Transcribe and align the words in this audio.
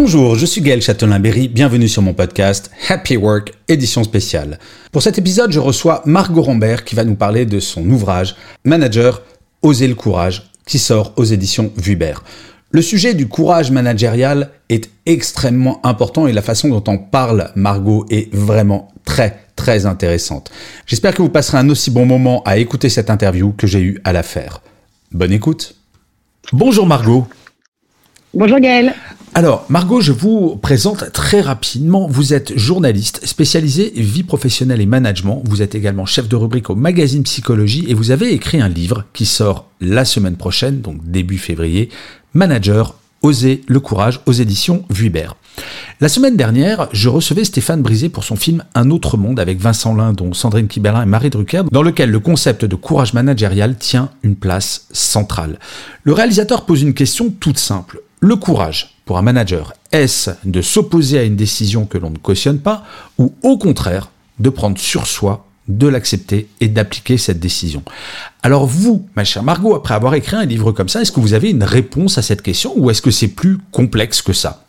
Bonjour, 0.00 0.36
je 0.36 0.46
suis 0.46 0.60
Gaël 0.60 0.80
Châtelain-Berry, 0.80 1.48
bienvenue 1.48 1.88
sur 1.88 2.02
mon 2.02 2.14
podcast 2.14 2.70
Happy 2.88 3.16
Work, 3.16 3.52
édition 3.66 4.04
spéciale. 4.04 4.60
Pour 4.92 5.02
cet 5.02 5.18
épisode, 5.18 5.50
je 5.50 5.58
reçois 5.58 6.02
Margot 6.04 6.42
Rambert 6.42 6.84
qui 6.84 6.94
va 6.94 7.02
nous 7.02 7.16
parler 7.16 7.46
de 7.46 7.58
son 7.58 7.84
ouvrage 7.90 8.36
Manager, 8.62 9.22
Oser 9.60 9.88
le 9.88 9.96
courage, 9.96 10.52
qui 10.66 10.78
sort 10.78 11.14
aux 11.16 11.24
éditions 11.24 11.72
Vuibert. 11.76 12.22
Le 12.70 12.80
sujet 12.80 13.12
du 13.14 13.26
courage 13.26 13.72
managérial 13.72 14.50
est 14.68 14.88
extrêmement 15.04 15.84
important 15.84 16.28
et 16.28 16.32
la 16.32 16.42
façon 16.42 16.68
dont 16.68 16.84
on 16.86 16.98
parle 16.98 17.50
Margot 17.56 18.06
est 18.08 18.32
vraiment 18.32 18.92
très 19.04 19.48
très 19.56 19.84
intéressante. 19.84 20.52
J'espère 20.86 21.12
que 21.12 21.22
vous 21.22 21.28
passerez 21.28 21.58
un 21.58 21.68
aussi 21.70 21.90
bon 21.90 22.06
moment 22.06 22.44
à 22.44 22.58
écouter 22.58 22.88
cette 22.88 23.10
interview 23.10 23.52
que 23.52 23.66
j'ai 23.66 23.80
eu 23.80 24.00
à 24.04 24.12
la 24.12 24.22
faire. 24.22 24.62
Bonne 25.10 25.32
écoute. 25.32 25.74
Bonjour 26.52 26.86
Margot. 26.86 27.26
Bonjour 28.32 28.60
Gaël. 28.60 28.94
Alors, 29.38 29.64
Margot, 29.68 30.00
je 30.00 30.10
vous 30.10 30.56
présente 30.56 31.12
très 31.12 31.40
rapidement. 31.40 32.08
Vous 32.08 32.34
êtes 32.34 32.58
journaliste 32.58 33.24
spécialisée 33.24 33.92
vie 33.94 34.24
professionnelle 34.24 34.80
et 34.80 34.86
management. 34.86 35.44
Vous 35.44 35.62
êtes 35.62 35.76
également 35.76 36.06
chef 36.06 36.26
de 36.26 36.34
rubrique 36.34 36.70
au 36.70 36.74
magazine 36.74 37.22
Psychologie 37.22 37.84
et 37.86 37.94
vous 37.94 38.10
avez 38.10 38.32
écrit 38.32 38.60
un 38.60 38.68
livre 38.68 39.04
qui 39.12 39.26
sort 39.26 39.66
la 39.80 40.04
semaine 40.04 40.34
prochaine, 40.34 40.80
donc 40.80 41.08
début 41.08 41.38
février, 41.38 41.88
Manager, 42.34 42.96
Oser 43.22 43.62
le 43.68 43.78
courage 43.78 44.18
aux 44.26 44.32
éditions 44.32 44.84
Vuibert. 44.90 45.36
La 46.00 46.08
semaine 46.08 46.36
dernière, 46.36 46.88
je 46.92 47.08
recevais 47.08 47.44
Stéphane 47.44 47.82
Brisé 47.82 48.08
pour 48.08 48.24
son 48.24 48.34
film 48.34 48.64
Un 48.74 48.90
autre 48.90 49.16
monde 49.16 49.38
avec 49.38 49.60
Vincent 49.60 49.94
Lindon, 49.94 50.32
Sandrine 50.32 50.66
Kiberlin 50.66 51.02
et 51.02 51.06
Marie 51.06 51.30
Drucker, 51.30 51.62
dans 51.70 51.82
lequel 51.82 52.10
le 52.10 52.18
concept 52.18 52.64
de 52.64 52.74
courage 52.74 53.14
managérial 53.14 53.76
tient 53.76 54.10
une 54.24 54.34
place 54.34 54.88
centrale. 54.90 55.60
Le 56.02 56.12
réalisateur 56.12 56.66
pose 56.66 56.82
une 56.82 56.94
question 56.94 57.30
toute 57.30 57.58
simple. 57.58 58.02
Le 58.20 58.34
courage, 58.34 58.97
pour 59.08 59.16
un 59.16 59.22
manager, 59.22 59.72
est-ce 59.90 60.32
de 60.44 60.60
s'opposer 60.60 61.18
à 61.18 61.22
une 61.22 61.34
décision 61.34 61.86
que 61.86 61.96
l'on 61.96 62.10
ne 62.10 62.18
cautionne 62.18 62.58
pas, 62.58 62.84
ou 63.16 63.32
au 63.42 63.56
contraire, 63.56 64.10
de 64.38 64.50
prendre 64.50 64.76
sur 64.76 65.06
soi, 65.06 65.46
de 65.66 65.88
l'accepter 65.88 66.46
et 66.60 66.68
d'appliquer 66.68 67.16
cette 67.16 67.40
décision? 67.40 67.82
Alors 68.42 68.66
vous, 68.66 69.08
ma 69.16 69.24
chère 69.24 69.42
Margot, 69.42 69.74
après 69.74 69.94
avoir 69.94 70.14
écrit 70.14 70.36
un 70.36 70.44
livre 70.44 70.72
comme 70.72 70.90
ça, 70.90 71.00
est-ce 71.00 71.10
que 71.10 71.20
vous 71.20 71.32
avez 71.32 71.48
une 71.48 71.62
réponse 71.62 72.18
à 72.18 72.22
cette 72.22 72.42
question, 72.42 72.74
ou 72.76 72.90
est-ce 72.90 73.00
que 73.00 73.10
c'est 73.10 73.28
plus 73.28 73.56
complexe 73.72 74.20
que 74.20 74.34
ça? 74.34 74.66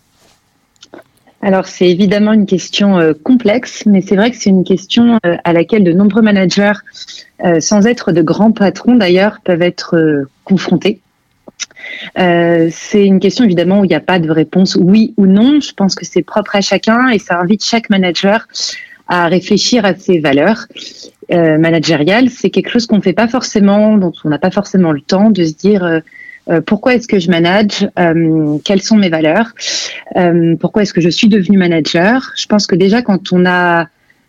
Alors 1.41 1.67
c'est 1.67 1.89
évidemment 1.89 2.31
une 2.31 2.45
question 2.45 2.97
euh, 2.97 3.11
complexe, 3.21 3.83
mais 3.85 4.01
c'est 4.01 4.15
vrai 4.15 4.31
que 4.31 4.37
c'est 4.37 4.51
une 4.51 4.63
question 4.63 5.19
euh, 5.25 5.35
à 5.43 5.51
laquelle 5.51 5.83
de 5.83 5.91
nombreux 5.91 6.21
managers, 6.21 6.79
euh, 7.43 7.59
sans 7.59 7.85
être 7.85 8.13
de 8.13 8.21
grands 8.21 8.53
patrons 8.53 8.95
d'ailleurs, 8.95 9.39
peuvent 9.43 9.61
être 9.61 10.25
confrontés. 10.45 11.01
Euh, 12.17 12.69
c'est 12.71 13.05
une 13.05 13.19
question 13.19 13.45
évidemment 13.45 13.81
où 13.81 13.85
il 13.85 13.89
n'y 13.89 13.95
a 13.95 13.99
pas 14.01 14.19
de 14.19 14.29
réponse 14.29 14.77
oui 14.79 15.13
ou 15.17 15.25
non. 15.25 15.59
Je 15.59 15.73
pense 15.73 15.95
que 15.95 16.05
c'est 16.05 16.23
propre 16.23 16.55
à 16.55 16.61
chacun 16.61 17.09
et 17.09 17.19
ça 17.19 17.39
invite 17.39 17.63
chaque 17.63 17.89
manager 17.89 18.47
à 19.07 19.27
réfléchir 19.27 19.85
à 19.85 19.95
ses 19.95 20.19
valeurs 20.19 20.65
euh, 21.31 21.57
managériales. 21.57 22.29
C'est 22.29 22.49
quelque 22.49 22.69
chose 22.69 22.85
qu'on 22.85 22.97
ne 22.97 23.01
fait 23.01 23.13
pas 23.13 23.27
forcément, 23.27 23.97
dont 23.97 24.13
on 24.23 24.29
n'a 24.29 24.37
pas 24.37 24.51
forcément 24.51 24.91
le 24.91 25.01
temps 25.01 25.31
de 25.31 25.43
se 25.43 25.53
dire 25.53 25.83
euh, 25.83 26.61
pourquoi 26.65 26.95
est-ce 26.95 27.07
que 27.07 27.19
je 27.19 27.29
manage, 27.29 27.87
quelles 28.65 28.81
sont 28.81 28.97
mes 28.97 29.09
valeurs, 29.09 29.53
pourquoi 30.59 30.81
est-ce 30.81 30.95
que 30.95 31.01
je 31.01 31.09
suis 31.09 31.29
devenu 31.29 31.59
manager. 31.59 32.31
Je 32.35 32.47
pense 32.47 32.65
que 32.65 32.75
déjà 32.75 33.03
quand 33.03 33.31
on 33.31 33.45
a 33.45 33.85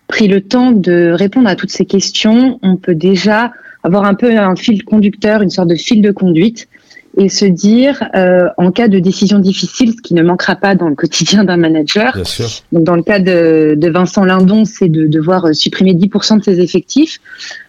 pris 0.06 0.28
le 0.28 0.42
temps 0.42 0.70
de 0.70 1.12
répondre 1.12 1.48
à 1.48 1.56
toutes 1.56 1.70
ces 1.70 1.86
questions, 1.86 2.58
on 2.62 2.76
peut 2.76 2.94
déjà 2.94 3.52
avoir 3.84 4.04
un 4.04 4.12
peu 4.12 4.36
un 4.36 4.54
fil 4.54 4.84
conducteur, 4.84 5.40
une 5.40 5.48
sorte 5.48 5.68
de 5.68 5.76
fil 5.76 6.02
de 6.02 6.10
conduite 6.10 6.68
et 7.16 7.28
se 7.28 7.44
dire 7.44 8.02
euh, 8.14 8.48
en 8.56 8.70
cas 8.70 8.88
de 8.88 8.98
décision 8.98 9.38
difficile, 9.38 9.92
ce 9.96 10.02
qui 10.02 10.14
ne 10.14 10.22
manquera 10.22 10.56
pas 10.56 10.74
dans 10.74 10.88
le 10.88 10.94
quotidien 10.94 11.44
d'un 11.44 11.56
manager. 11.56 12.12
Bien 12.14 12.24
sûr. 12.24 12.48
Donc 12.72 12.84
dans 12.84 12.96
le 12.96 13.02
cas 13.02 13.18
de, 13.18 13.74
de 13.76 13.90
Vincent 13.90 14.24
Lindon, 14.24 14.64
c'est 14.64 14.88
de 14.88 15.06
devoir 15.06 15.46
euh, 15.46 15.52
supprimer 15.52 15.94
10% 15.94 16.38
de 16.38 16.44
ses 16.44 16.60
effectifs. 16.60 17.18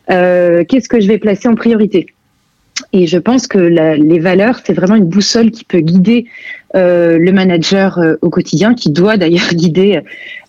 Euh, 0.10 0.64
Qu'est-ce 0.68 0.90
que 0.90 1.00
je 1.00 1.08
vais 1.08 1.18
placer 1.18 1.48
en 1.48 1.56
priorité? 1.56 2.08
Et 2.94 3.08
je 3.08 3.18
pense 3.18 3.48
que 3.48 3.58
la, 3.58 3.96
les 3.96 4.20
valeurs, 4.20 4.60
c'est 4.64 4.74
vraiment 4.74 4.96
une 4.96 5.06
boussole 5.06 5.52
qui 5.52 5.64
peut 5.64 5.80
guider 5.80 6.26
euh, 6.76 7.18
le 7.18 7.32
manager 7.32 8.00
euh, 8.00 8.16
au 8.22 8.30
quotidien, 8.30 8.74
qui 8.74 8.92
doit 8.92 9.18
d'ailleurs 9.18 9.50
guider 9.54 10.02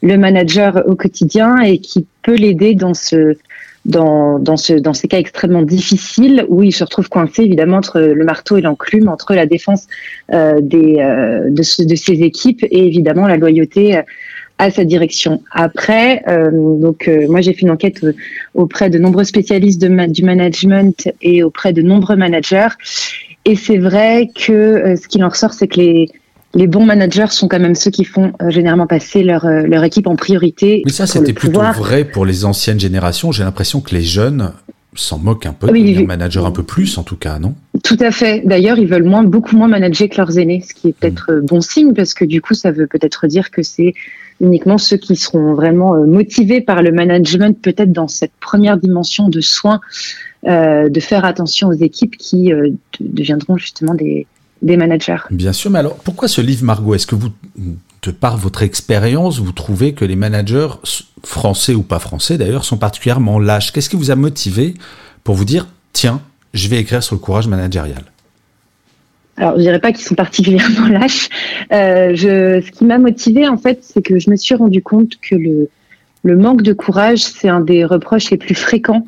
le 0.03 0.17
manager 0.17 0.83
au 0.87 0.97
quotidien 0.97 1.59
et 1.61 1.79
qui 1.79 2.07
peut 2.23 2.37
l'aider 2.37 2.75
dans 2.75 2.95
ce 2.95 3.37
dans, 3.85 4.39
dans, 4.39 4.57
ce, 4.57 4.75
dans 4.75 4.95
ces 4.95 5.09
cas 5.09 5.19
extrêmement 5.19 5.63
difficiles 5.63 6.45
où 6.49 6.63
il 6.63 6.73
se 6.73 6.85
retrouve 6.85 7.09
coincé 7.09 7.43
évidemment 7.43 7.79
entre 7.79 8.01
le 8.01 8.25
marteau 8.25 8.57
et 8.57 8.61
l'enclume, 8.61 9.09
entre 9.09 9.35
la 9.35 9.47
défense 9.47 9.87
euh, 10.33 10.61
des, 10.61 10.99
euh, 10.99 11.51
de, 11.51 11.63
ce, 11.63 11.83
de 11.83 11.95
ses 11.95 12.23
équipes 12.23 12.65
et 12.65 12.87
évidemment 12.87 13.27
la 13.27 13.37
loyauté 13.37 13.97
euh, 13.97 14.03
à 14.59 14.71
sa 14.71 14.85
direction. 14.85 15.43
Après, 15.51 16.23
euh, 16.29 16.51
donc 16.53 17.09
euh, 17.09 17.27
moi 17.29 17.41
j'ai 17.41 17.53
fait 17.53 17.63
une 17.63 17.71
enquête 17.71 18.07
auprès 18.55 18.91
de 18.91 18.99
nombreux 18.99 19.25
spécialistes 19.25 19.83
du 19.83 20.23
management 20.23 21.09
et 21.21 21.43
auprès 21.43 21.73
de 21.73 21.83
nombreux 21.83 22.17
managers 22.17 22.69
et 23.45 23.57
c'est 23.57 23.79
vrai 23.79 24.29
que 24.33 24.95
ce 24.95 25.09
qu'il 25.09 25.25
en 25.25 25.29
ressort, 25.29 25.53
c'est 25.53 25.67
que 25.67 25.81
les 25.81 26.09
les 26.55 26.67
bons 26.67 26.85
managers 26.85 27.29
sont 27.31 27.49
quand 27.49 27.61
même 27.61 27.75
ceux 27.75 27.91
qui 27.91 28.05
font 28.05 28.33
euh, 28.43 28.51
généralement 28.51 28.87
passer 28.87 29.23
leur, 29.23 29.47
euh, 29.47 29.63
leur 29.63 29.85
équipe 29.85 30.07
en 30.07 30.17
priorité. 30.17 30.83
Mais 30.85 30.93
ça, 30.93 31.07
c'était 31.07 31.33
plutôt 31.33 31.61
vrai 31.61 32.05
pour 32.05 32.27
les 32.27 32.45
anciennes 32.45 32.81
générations. 32.81 33.33
J'ai 33.33 33.45
l'impression 33.45 33.81
que 33.81 33.95
les 33.95 34.03
jeunes 34.03 34.53
s'en 34.95 35.19
moquent 35.19 35.47
un 35.47 35.55
peu, 35.55 35.71
Oui, 35.71 35.81
devenir 35.81 36.01
oui. 36.01 36.07
manager 36.07 36.45
un 36.45 36.51
peu 36.51 36.63
plus, 36.63 36.99
en 36.99 37.03
tout 37.03 37.17
cas, 37.17 37.39
non? 37.39 37.55
Tout 37.83 37.97
à 38.01 38.11
fait. 38.11 38.43
D'ailleurs, 38.45 38.79
ils 38.79 38.87
veulent 38.87 39.05
moins, 39.05 39.23
beaucoup 39.25 39.57
moins 39.57 39.69
manager 39.69 40.09
que 40.11 40.17
leurs 40.19 40.39
aînés, 40.39 40.63
ce 40.69 40.75
qui 40.75 40.89
est 40.89 40.93
peut-être 40.93 41.31
euh, 41.33 41.41
bon 41.41 41.63
signe 41.63 41.95
parce 41.95 42.13
que 42.13 42.27
du 42.27 42.43
coup, 42.43 42.53
ça 42.53 42.71
veut 42.71 42.87
peut-être 42.87 43.27
dire 43.27 43.51
que 43.51 43.63
c'est 43.63 43.95
uniquement 44.43 44.77
ceux 44.77 44.99
qui 44.99 45.17
seront 45.17 45.55
vraiment 45.55 45.95
motivés 46.05 46.61
par 46.61 46.83
le 46.83 46.93
management, 46.93 47.59
peut-être 47.63 47.93
dans 47.93 48.09
cette 48.09 48.33
première 48.41 48.77
dimension 48.77 49.29
de 49.31 49.41
soins, 49.41 49.81
euh, 50.47 50.89
de 50.91 51.01
faire 51.01 51.25
attention 51.25 51.69
aux 51.69 51.73
équipes 51.75 52.17
qui 52.19 52.51
de- 52.51 52.75
deviendront 53.01 53.57
justement 53.57 53.95
des, 53.95 54.27
des 54.63 54.77
managers. 54.77 55.19
Bien 55.31 55.53
sûr, 55.53 55.71
mais 55.71 55.81
alors 55.81 55.97
pourquoi 55.97 56.29
ce 56.29 56.41
livre, 56.41 56.65
Margot? 56.65 56.95
Est-ce 56.95 57.07
que 57.07 57.15
vous, 57.15 57.31
de 58.03 58.11
par 58.11 58.37
votre 58.37 58.63
expérience, 58.63 59.39
vous 59.39 59.53
trouvez 59.53 59.93
que 59.93 60.05
les 60.05 60.17
managers, 60.17 60.69
français 61.25 61.75
ou 61.75 61.83
pas 61.83 61.99
français 61.99 62.39
d'ailleurs, 62.39 62.65
sont 62.65 62.79
particulièrement 62.79 63.39
lâches? 63.39 63.73
Qu'est-ce 63.73 63.91
qui 63.91 63.97
vous 63.97 64.11
a 64.11 64.17
motivé 64.17 64.75
pour 65.25 65.35
vous 65.35 65.45
dire, 65.45 65.67
tiens, 65.93 66.21
je 66.55 66.69
vais 66.69 66.79
écrire 66.79 67.03
sur 67.03 67.17
le 67.17 67.21
courage 67.21 67.49
managérial? 67.49 68.05
Alors, 69.37 69.57
je 69.57 69.63
dirais 69.63 69.81
pas 69.81 69.93
qu'ils 69.93 70.05
sont 70.05 70.15
particulièrement 70.15 70.87
lâches. 70.91 71.29
Euh, 71.73 72.15
je, 72.15 72.63
ce 72.65 72.71
qui 72.71 72.85
m'a 72.85 72.99
motivée, 72.99 73.49
en 73.49 73.57
fait, 73.57 73.81
c'est 73.83 74.03
que 74.03 74.19
je 74.19 74.31
me 74.31 74.37
suis 74.37 74.55
rendu 74.55 74.83
compte 74.83 75.13
que 75.21 75.35
le, 75.35 75.69
le 76.23 76.37
manque 76.37 76.63
de 76.63 76.73
courage, 76.73 77.21
c'est 77.21 77.49
un 77.49 77.61
des 77.61 77.85
reproches 77.85 78.31
les 78.31 78.37
plus 78.37 78.55
fréquents 78.55 79.05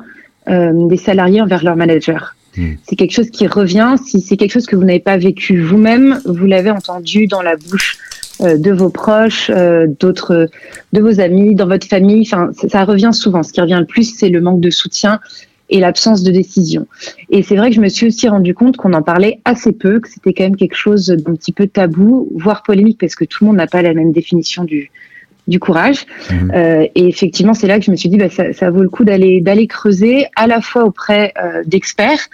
euh, 0.49 0.87
des 0.87 0.97
salariés 0.97 1.41
envers 1.41 1.63
leur 1.63 1.75
manager. 1.75 2.34
Hmm. 2.57 2.73
C'est 2.87 2.95
quelque 2.95 3.13
chose 3.13 3.29
qui 3.29 3.47
revient. 3.47 3.95
Si 4.03 4.21
c'est 4.21 4.37
quelque 4.37 4.51
chose 4.51 4.65
que 4.65 4.75
vous 4.75 4.83
n'avez 4.83 4.99
pas 4.99 5.17
vécu 5.17 5.61
vous-même, 5.61 6.21
vous 6.25 6.45
l'avez 6.45 6.71
entendu 6.71 7.27
dans 7.27 7.41
la 7.41 7.55
bouche 7.55 7.97
euh, 8.41 8.57
de 8.57 8.71
vos 8.71 8.89
proches, 8.89 9.49
euh, 9.49 9.87
d'autres, 9.99 10.49
de 10.93 11.01
vos 11.01 11.19
amis, 11.19 11.55
dans 11.55 11.67
votre 11.67 11.87
famille. 11.87 12.21
Enfin, 12.21 12.49
ça 12.69 12.83
revient 12.83 13.11
souvent. 13.13 13.43
Ce 13.43 13.53
qui 13.53 13.61
revient 13.61 13.77
le 13.79 13.85
plus, 13.85 14.15
c'est 14.15 14.29
le 14.29 14.41
manque 14.41 14.61
de 14.61 14.69
soutien 14.69 15.19
et 15.69 15.79
l'absence 15.79 16.21
de 16.21 16.31
décision. 16.31 16.85
Et 17.29 17.41
c'est 17.41 17.55
vrai 17.55 17.69
que 17.69 17.75
je 17.75 17.81
me 17.81 17.89
suis 17.89 18.07
aussi 18.07 18.27
rendu 18.27 18.53
compte 18.53 18.77
qu'on 18.77 18.93
en 18.93 19.01
parlait 19.01 19.39
assez 19.45 19.71
peu, 19.71 19.99
que 19.99 20.09
c'était 20.09 20.33
quand 20.33 20.43
même 20.43 20.55
quelque 20.55 20.75
chose 20.75 21.07
d'un 21.07 21.33
petit 21.33 21.51
peu 21.51 21.67
tabou, 21.67 22.29
voire 22.35 22.61
polémique, 22.61 22.99
parce 22.99 23.15
que 23.15 23.25
tout 23.25 23.43
le 23.43 23.47
monde 23.47 23.57
n'a 23.57 23.67
pas 23.67 23.81
la 23.81 23.93
même 23.93 24.11
définition 24.11 24.63
du, 24.63 24.91
du 25.47 25.59
courage. 25.59 26.05
Mhm. 26.31 26.51
Euh, 26.55 26.87
et 26.95 27.07
effectivement, 27.07 27.53
c'est 27.53 27.67
là 27.67 27.77
que 27.79 27.85
je 27.85 27.91
me 27.91 27.95
suis 27.95 28.09
dit, 28.09 28.17
bah, 28.17 28.29
ça, 28.29 28.51
ça 28.53 28.69
vaut 28.71 28.81
le 28.81 28.89
coup 28.89 29.03
d'aller 29.05 29.41
d'aller 29.41 29.67
creuser, 29.67 30.25
à 30.35 30.47
la 30.47 30.61
fois 30.61 30.85
auprès 30.85 31.33
euh, 31.41 31.61
d'experts 31.65 32.29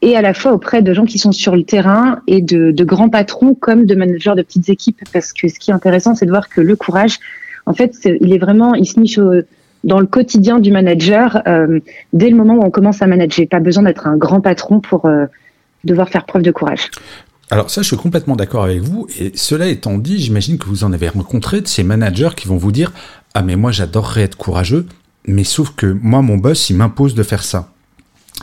et 0.00 0.16
à 0.16 0.22
la 0.22 0.32
fois 0.32 0.52
auprès 0.52 0.80
de 0.80 0.94
gens 0.94 1.04
qui 1.04 1.18
sont 1.18 1.32
sur 1.32 1.56
le 1.56 1.64
terrain 1.64 2.20
et 2.26 2.40
de, 2.40 2.70
de 2.70 2.84
grands 2.84 3.08
patrons 3.08 3.54
comme 3.54 3.84
de 3.84 3.94
managers 3.94 4.34
de 4.36 4.42
petites 4.42 4.68
équipes, 4.68 5.00
parce 5.12 5.32
que 5.32 5.48
ce 5.48 5.58
qui 5.58 5.70
est 5.70 5.74
intéressant, 5.74 6.14
c'est 6.14 6.24
de 6.24 6.30
voir 6.30 6.48
que 6.48 6.60
le 6.60 6.76
courage, 6.76 7.18
en 7.66 7.74
fait, 7.74 7.92
il 8.04 8.32
est 8.32 8.38
vraiment, 8.38 8.74
il 8.74 8.86
se 8.86 8.98
niche 8.98 9.18
au- 9.18 9.42
dans 9.84 10.00
le 10.00 10.06
quotidien 10.06 10.58
du 10.58 10.72
manager 10.72 11.42
dès 12.12 12.30
le 12.30 12.36
moment 12.36 12.54
où 12.54 12.64
on 12.64 12.70
commence 12.70 13.00
à 13.02 13.06
manager. 13.06 13.46
Pas 13.48 13.60
besoin 13.60 13.84
d'être 13.84 14.06
un 14.08 14.16
grand 14.16 14.40
patron 14.40 14.80
pour 14.80 15.08
devoir 15.84 16.08
faire 16.08 16.24
preuve 16.26 16.42
de 16.42 16.50
courage. 16.50 16.90
Alors 17.50 17.70
ça, 17.70 17.82
je 17.82 17.86
suis 17.86 17.96
complètement 17.96 18.36
d'accord 18.36 18.64
avec 18.64 18.80
vous. 18.80 19.06
Et 19.18 19.32
cela 19.34 19.68
étant 19.68 19.98
dit, 19.98 20.18
j'imagine 20.18 20.58
que 20.58 20.66
vous 20.66 20.84
en 20.84 20.92
avez 20.92 21.08
rencontré 21.08 21.60
de 21.60 21.68
ces 21.68 21.82
managers 21.82 22.30
qui 22.36 22.46
vont 22.46 22.58
vous 22.58 22.72
dire 22.72 22.92
ah 23.34 23.42
mais 23.42 23.56
moi 23.56 23.72
j'adorerais 23.72 24.22
être 24.22 24.36
courageux, 24.36 24.86
mais 25.26 25.44
sauf 25.44 25.70
que 25.76 25.86
moi 25.86 26.22
mon 26.22 26.36
boss 26.36 26.70
il 26.70 26.76
m'impose 26.76 27.14
de 27.14 27.22
faire 27.22 27.44
ça 27.44 27.72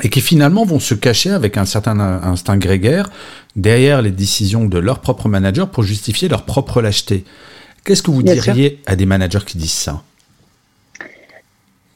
et 0.03 0.09
qui 0.09 0.21
finalement 0.21 0.65
vont 0.65 0.79
se 0.79 0.93
cacher 0.93 1.31
avec 1.31 1.57
un 1.57 1.65
certain 1.65 1.99
instinct 1.99 2.57
grégaire 2.57 3.09
derrière 3.55 4.01
les 4.01 4.11
décisions 4.11 4.65
de 4.65 4.77
leur 4.77 4.99
propre 4.99 5.29
manager 5.29 5.69
pour 5.69 5.83
justifier 5.83 6.27
leur 6.27 6.43
propre 6.43 6.81
lâcheté. 6.81 7.23
Qu'est-ce 7.83 8.03
que 8.03 8.11
vous 8.11 8.23
diriez 8.23 8.81
à 8.85 8.95
des 8.95 9.05
managers 9.05 9.45
qui 9.45 9.57
disent 9.57 9.71
ça? 9.71 10.03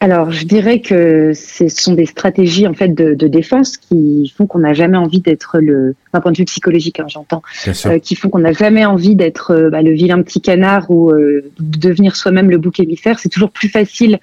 Alors, 0.01 0.31
je 0.31 0.45
dirais 0.45 0.79
que 0.79 1.33
ce 1.33 1.67
sont 1.67 1.93
des 1.93 2.05
stratégies 2.05 2.67
en 2.67 2.73
fait 2.73 2.93
de, 2.93 3.27
défense 3.27 3.75
qui 3.75 4.33
font 4.35 4.47
qu'on 4.47 4.59
n'a 4.59 4.73
jamais 4.73 4.97
envie 4.97 5.19
d'être 5.19 5.59
le, 5.59 5.93
d'un 6.13 6.21
point 6.21 6.31
de 6.31 6.37
vue 6.37 6.45
psychologique, 6.45 7.01
hein, 7.01 7.07
j'entends, 7.09 7.43
euh, 7.85 7.99
qui 7.99 8.15
font 8.15 8.29
qu'on 8.29 8.39
n'a 8.39 8.53
jamais 8.53 8.85
envie 8.85 9.15
d'être 9.15 9.51
euh, 9.51 9.69
bah, 9.69 9.81
le 9.81 9.91
vilain 9.91 10.21
petit 10.21 10.39
canard 10.39 10.89
ou 10.89 11.11
euh, 11.11 11.51
de 11.59 11.79
devenir 11.79 12.15
soi-même 12.15 12.49
le 12.49 12.57
bouc 12.57 12.79
émissaire. 12.79 13.19
C'est 13.19 13.29
toujours 13.29 13.51
plus 13.51 13.67
facile 13.67 14.19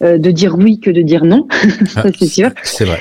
de 0.00 0.30
dire 0.30 0.56
oui 0.56 0.78
que 0.78 0.90
de 0.90 1.02
dire 1.02 1.24
non, 1.24 1.46
ça 1.86 2.04
ah, 2.04 2.08
c'est 2.16 2.26
sûr. 2.26 2.50
C'est 2.62 2.84
vrai. 2.84 3.00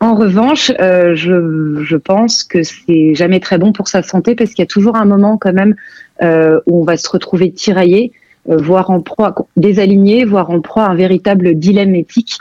en 0.00 0.14
revanche, 0.14 0.72
je, 0.78 1.84
je, 1.84 1.96
pense 1.96 2.42
que 2.42 2.64
c'est 2.64 3.14
jamais 3.14 3.38
très 3.40 3.58
bon 3.58 3.72
pour 3.72 3.88
sa 3.88 4.02
santé 4.02 4.34
parce 4.34 4.50
qu'il 4.50 4.62
y 4.62 4.66
a 4.66 4.66
toujours 4.66 4.96
un 4.96 5.04
moment 5.04 5.38
quand 5.38 5.52
même 5.52 5.74
où 6.20 6.80
on 6.80 6.84
va 6.84 6.96
se 6.96 7.08
retrouver 7.08 7.52
tiraillé 7.52 8.12
euh, 8.12 8.21
voire 8.46 8.90
en 8.90 9.00
proie, 9.00 9.34
désaligné, 9.56 10.24
voire 10.24 10.50
en 10.50 10.60
proie 10.60 10.84
à 10.84 10.90
un 10.90 10.94
véritable 10.94 11.54
dilemme 11.54 11.94
éthique. 11.94 12.38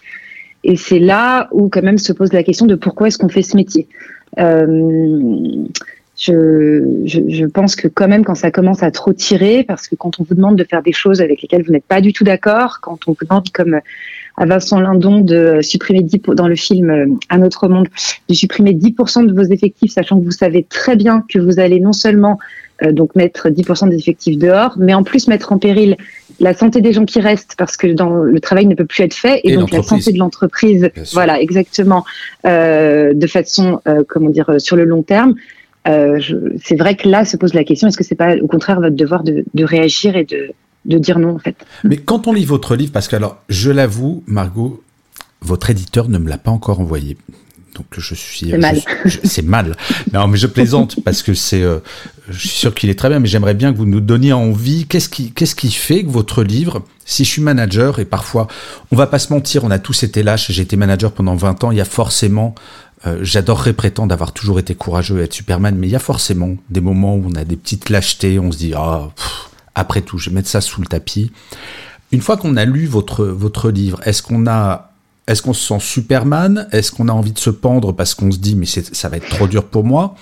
Et 0.64 0.76
c'est 0.76 1.00
là 1.00 1.48
où 1.52 1.70
quand 1.70 1.82
même 1.82 1.98
se 1.98 2.14
pose 2.14 2.34
la 2.34 2.44
question 2.44 2.66
de 2.66 2.76
pourquoi 2.76 3.08
est-ce 3.08 3.18
qu'on 3.18 3.30
fait 3.30 3.42
ce 3.42 3.56
métier. 3.56 3.88
Euh, 4.40 5.66
je, 6.18 7.02
je, 7.06 7.20
je, 7.28 7.46
pense 7.46 7.76
que 7.76 7.88
quand 7.88 8.08
même 8.08 8.24
quand 8.24 8.36
ça 8.36 8.52
commence 8.52 8.84
à 8.84 8.92
trop 8.92 9.12
tirer, 9.12 9.64
parce 9.64 9.88
que 9.88 9.96
quand 9.96 10.20
on 10.20 10.24
vous 10.24 10.36
demande 10.36 10.56
de 10.56 10.64
faire 10.64 10.84
des 10.84 10.92
choses 10.94 11.20
avec 11.20 11.42
lesquelles 11.42 11.64
vous 11.64 11.72
n'êtes 11.72 11.86
pas 11.86 12.00
du 12.00 12.14
tout 12.14 12.24
d'accord, 12.24 12.80
quand 12.82 13.00
on 13.08 13.14
vous 13.14 13.26
demande 13.28 13.50
comme 13.50 13.80
à 14.38 14.46
Vincent 14.46 14.80
Lindon 14.80 15.20
de 15.22 15.60
supprimer 15.62 16.02
10% 16.02 16.36
dans 16.36 16.48
le 16.48 16.56
film 16.56 16.90
euh, 16.90 17.06
Un 17.30 17.42
autre 17.42 17.68
monde, 17.68 17.88
de 18.30 18.34
supprimer 18.34 18.74
10% 18.74 19.26
de 19.26 19.34
vos 19.34 19.44
effectifs, 19.52 19.92
sachant 19.92 20.20
que 20.20 20.26
vous 20.26 20.32
savez 20.32 20.64
très 20.64 20.96
bien 20.96 21.24
que 21.28 21.40
vous 21.40 21.60
allez 21.60 21.80
non 21.80 21.94
seulement 21.94 22.34
euh, 22.34 22.42
donc 22.92 23.16
mettre 23.16 23.50
10% 23.50 23.90
des 23.90 23.98
effectifs 23.98 24.38
dehors, 24.38 24.76
mais 24.78 24.94
en 24.94 25.04
plus 25.04 25.28
mettre 25.28 25.52
en 25.52 25.60
péril 25.60 25.98
la 26.42 26.54
santé 26.54 26.82
des 26.82 26.92
gens 26.92 27.06
qui 27.06 27.22
restent 27.22 27.56
parce 27.58 27.78
que 27.78 27.88
dans, 27.88 28.16
le 28.24 28.40
travail 28.40 28.66
ne 28.66 28.76
peut 28.76 28.86
plus 28.86 29.04
être 29.04 29.14
fait 29.14 29.42
et, 29.44 29.56
donc 29.56 29.72
la 29.72 29.84
santé 29.84 30.12
de 30.12 30.18
l'entreprise, 30.18 30.90
voilà 31.14 31.40
exactement, 31.40 32.04
euh, 32.46 33.14
de 33.14 33.28
façon 33.28 33.80
euh, 33.88 34.04
comment 34.08 34.30
dire 34.30 34.56
sur 34.58 34.76
le 34.76 34.86
long 34.86 35.04
terme. 35.04 35.36
Euh, 35.88 36.20
c'est 36.64 36.76
vrai 36.76 36.96
que 36.96 37.08
là 37.08 37.26
se 37.26 37.38
pose 37.38 37.54
la 37.54 37.64
question 37.64 37.88
est-ce 37.88 37.98
que 37.98 38.04
c'est 38.04 38.16
pas 38.16 38.36
au 38.36 38.48
contraire 38.48 38.80
votre 38.80 38.96
devoir 38.96 39.24
de, 39.24 39.44
de 39.52 39.64
réagir 39.64 40.16
et 40.16 40.26
de, 40.26 40.52
de 40.86 40.98
dire 40.98 41.20
non 41.20 41.36
en 41.36 41.40
fait? 41.40 41.56
Mais 41.84 41.98
quand 41.98 42.28
on 42.28 42.34
lit 42.34 42.46
votre 42.46 42.76
livre, 42.76 42.92
parce 42.92 43.08
que 43.08 43.16
alors 43.16 43.38
je 43.50 43.72
l'avoue, 43.72 44.24
Margot, 44.28 44.84
votre 45.42 45.70
éditeur 45.70 46.10
ne 46.10 46.18
me 46.18 46.30
l'a 46.30 46.38
pas 46.38 46.52
encore 46.52 46.80
envoyé. 46.80 47.18
Donc 47.76 47.86
je 47.98 48.16
suis. 48.16 48.50
C'est 48.50 48.58
mal. 48.58 48.82
C'est 49.24 49.46
mal. 49.46 49.76
Non, 50.14 50.28
mais 50.28 50.38
je 50.38 50.48
plaisante 50.48 50.98
parce 51.04 51.24
que 51.24 51.34
c'est. 51.34 51.62
Euh, 51.62 51.80
je 52.30 52.40
suis 52.40 52.50
sûr 52.50 52.74
qu'il 52.74 52.90
est 52.90 53.00
très 53.00 53.10
bien, 53.10 53.20
mais 53.20 53.28
j'aimerais 53.28 53.54
bien 53.54 53.72
que 53.72 53.78
vous 53.78 53.86
nous 53.86 54.02
donniez 54.02 54.34
envie. 54.34 54.86
Qu'est-ce 54.88 55.10
qui, 55.10 55.32
qu'est-ce 55.32 55.56
qui 55.56 55.72
fait 55.72 56.04
que 56.04 56.10
votre 56.10 56.44
livre, 56.44 56.84
si 57.06 57.24
je 57.24 57.30
suis 57.30 57.42
manager 57.42 58.00
et 58.00 58.06
parfois, 58.06 58.48
on 58.92 58.96
va 58.96 59.08
pas 59.08 59.20
se 59.20 59.32
mentir, 59.32 59.64
on 59.64 59.72
a 59.72 59.80
tous 59.80 60.04
été 60.04 60.24
lâches. 60.24 60.52
J'ai 60.52 60.64
été 60.64 60.76
manager 60.76 61.12
pendant 61.12 61.36
20 61.36 61.64
ans. 61.64 61.72
Il 61.72 61.78
y 61.78 61.82
a 61.82 61.86
forcément. 61.86 62.56
Euh, 63.08 63.20
j'adorerais 63.22 63.74
prétendre 63.74 64.10
d'avoir 64.10 64.32
toujours 64.32 64.60
été 64.60 64.76
courageux 64.76 65.22
et 65.22 65.24
être 65.24 65.34
Superman, 65.34 65.76
mais 65.76 65.88
il 65.88 65.92
y 65.92 65.96
a 65.96 66.00
forcément 66.00 66.56
des 66.70 66.82
moments 66.82 67.16
où 67.16 67.26
on 67.28 67.36
a 67.36 67.46
des 67.46 67.56
petites 67.56 67.90
lâchetés. 67.90 68.38
On 68.38 68.52
se 68.52 68.58
dit 68.58 68.74
ah. 68.76 69.10
après 69.74 70.02
tout, 70.02 70.18
je 70.18 70.30
vais 70.30 70.36
mettre 70.36 70.50
ça 70.50 70.62
sous 70.62 70.82
le 70.82 70.88
tapis. 70.88 71.32
Une 72.12 72.22
fois 72.22 72.38
qu'on 72.38 72.58
a 72.58 72.66
lu 72.66 72.86
votre, 72.86 73.26
votre 73.26 73.72
livre, 73.72 74.00
est-ce 74.06 74.22
qu'on 74.22 74.46
a 74.46 74.91
est-ce 75.28 75.42
qu'on 75.42 75.54
se 75.54 75.66
sent 75.68 75.80
Superman? 75.80 76.68
Est-ce 76.72 76.92
qu'on 76.92 77.08
a 77.08 77.12
envie 77.14 77.32
de 77.32 77.40
se 77.40 77.50
pendre 77.50 77.92
parce 77.94 78.14
qu'on 78.14 78.32
se 78.32 78.38
dit 78.38 78.56
mais 78.56 78.66
ça 78.66 79.10
va 79.10 79.18
être 79.18 79.30
trop 79.30 79.48
dur 79.48 79.66
pour 79.66 79.84
moi? 79.84 80.16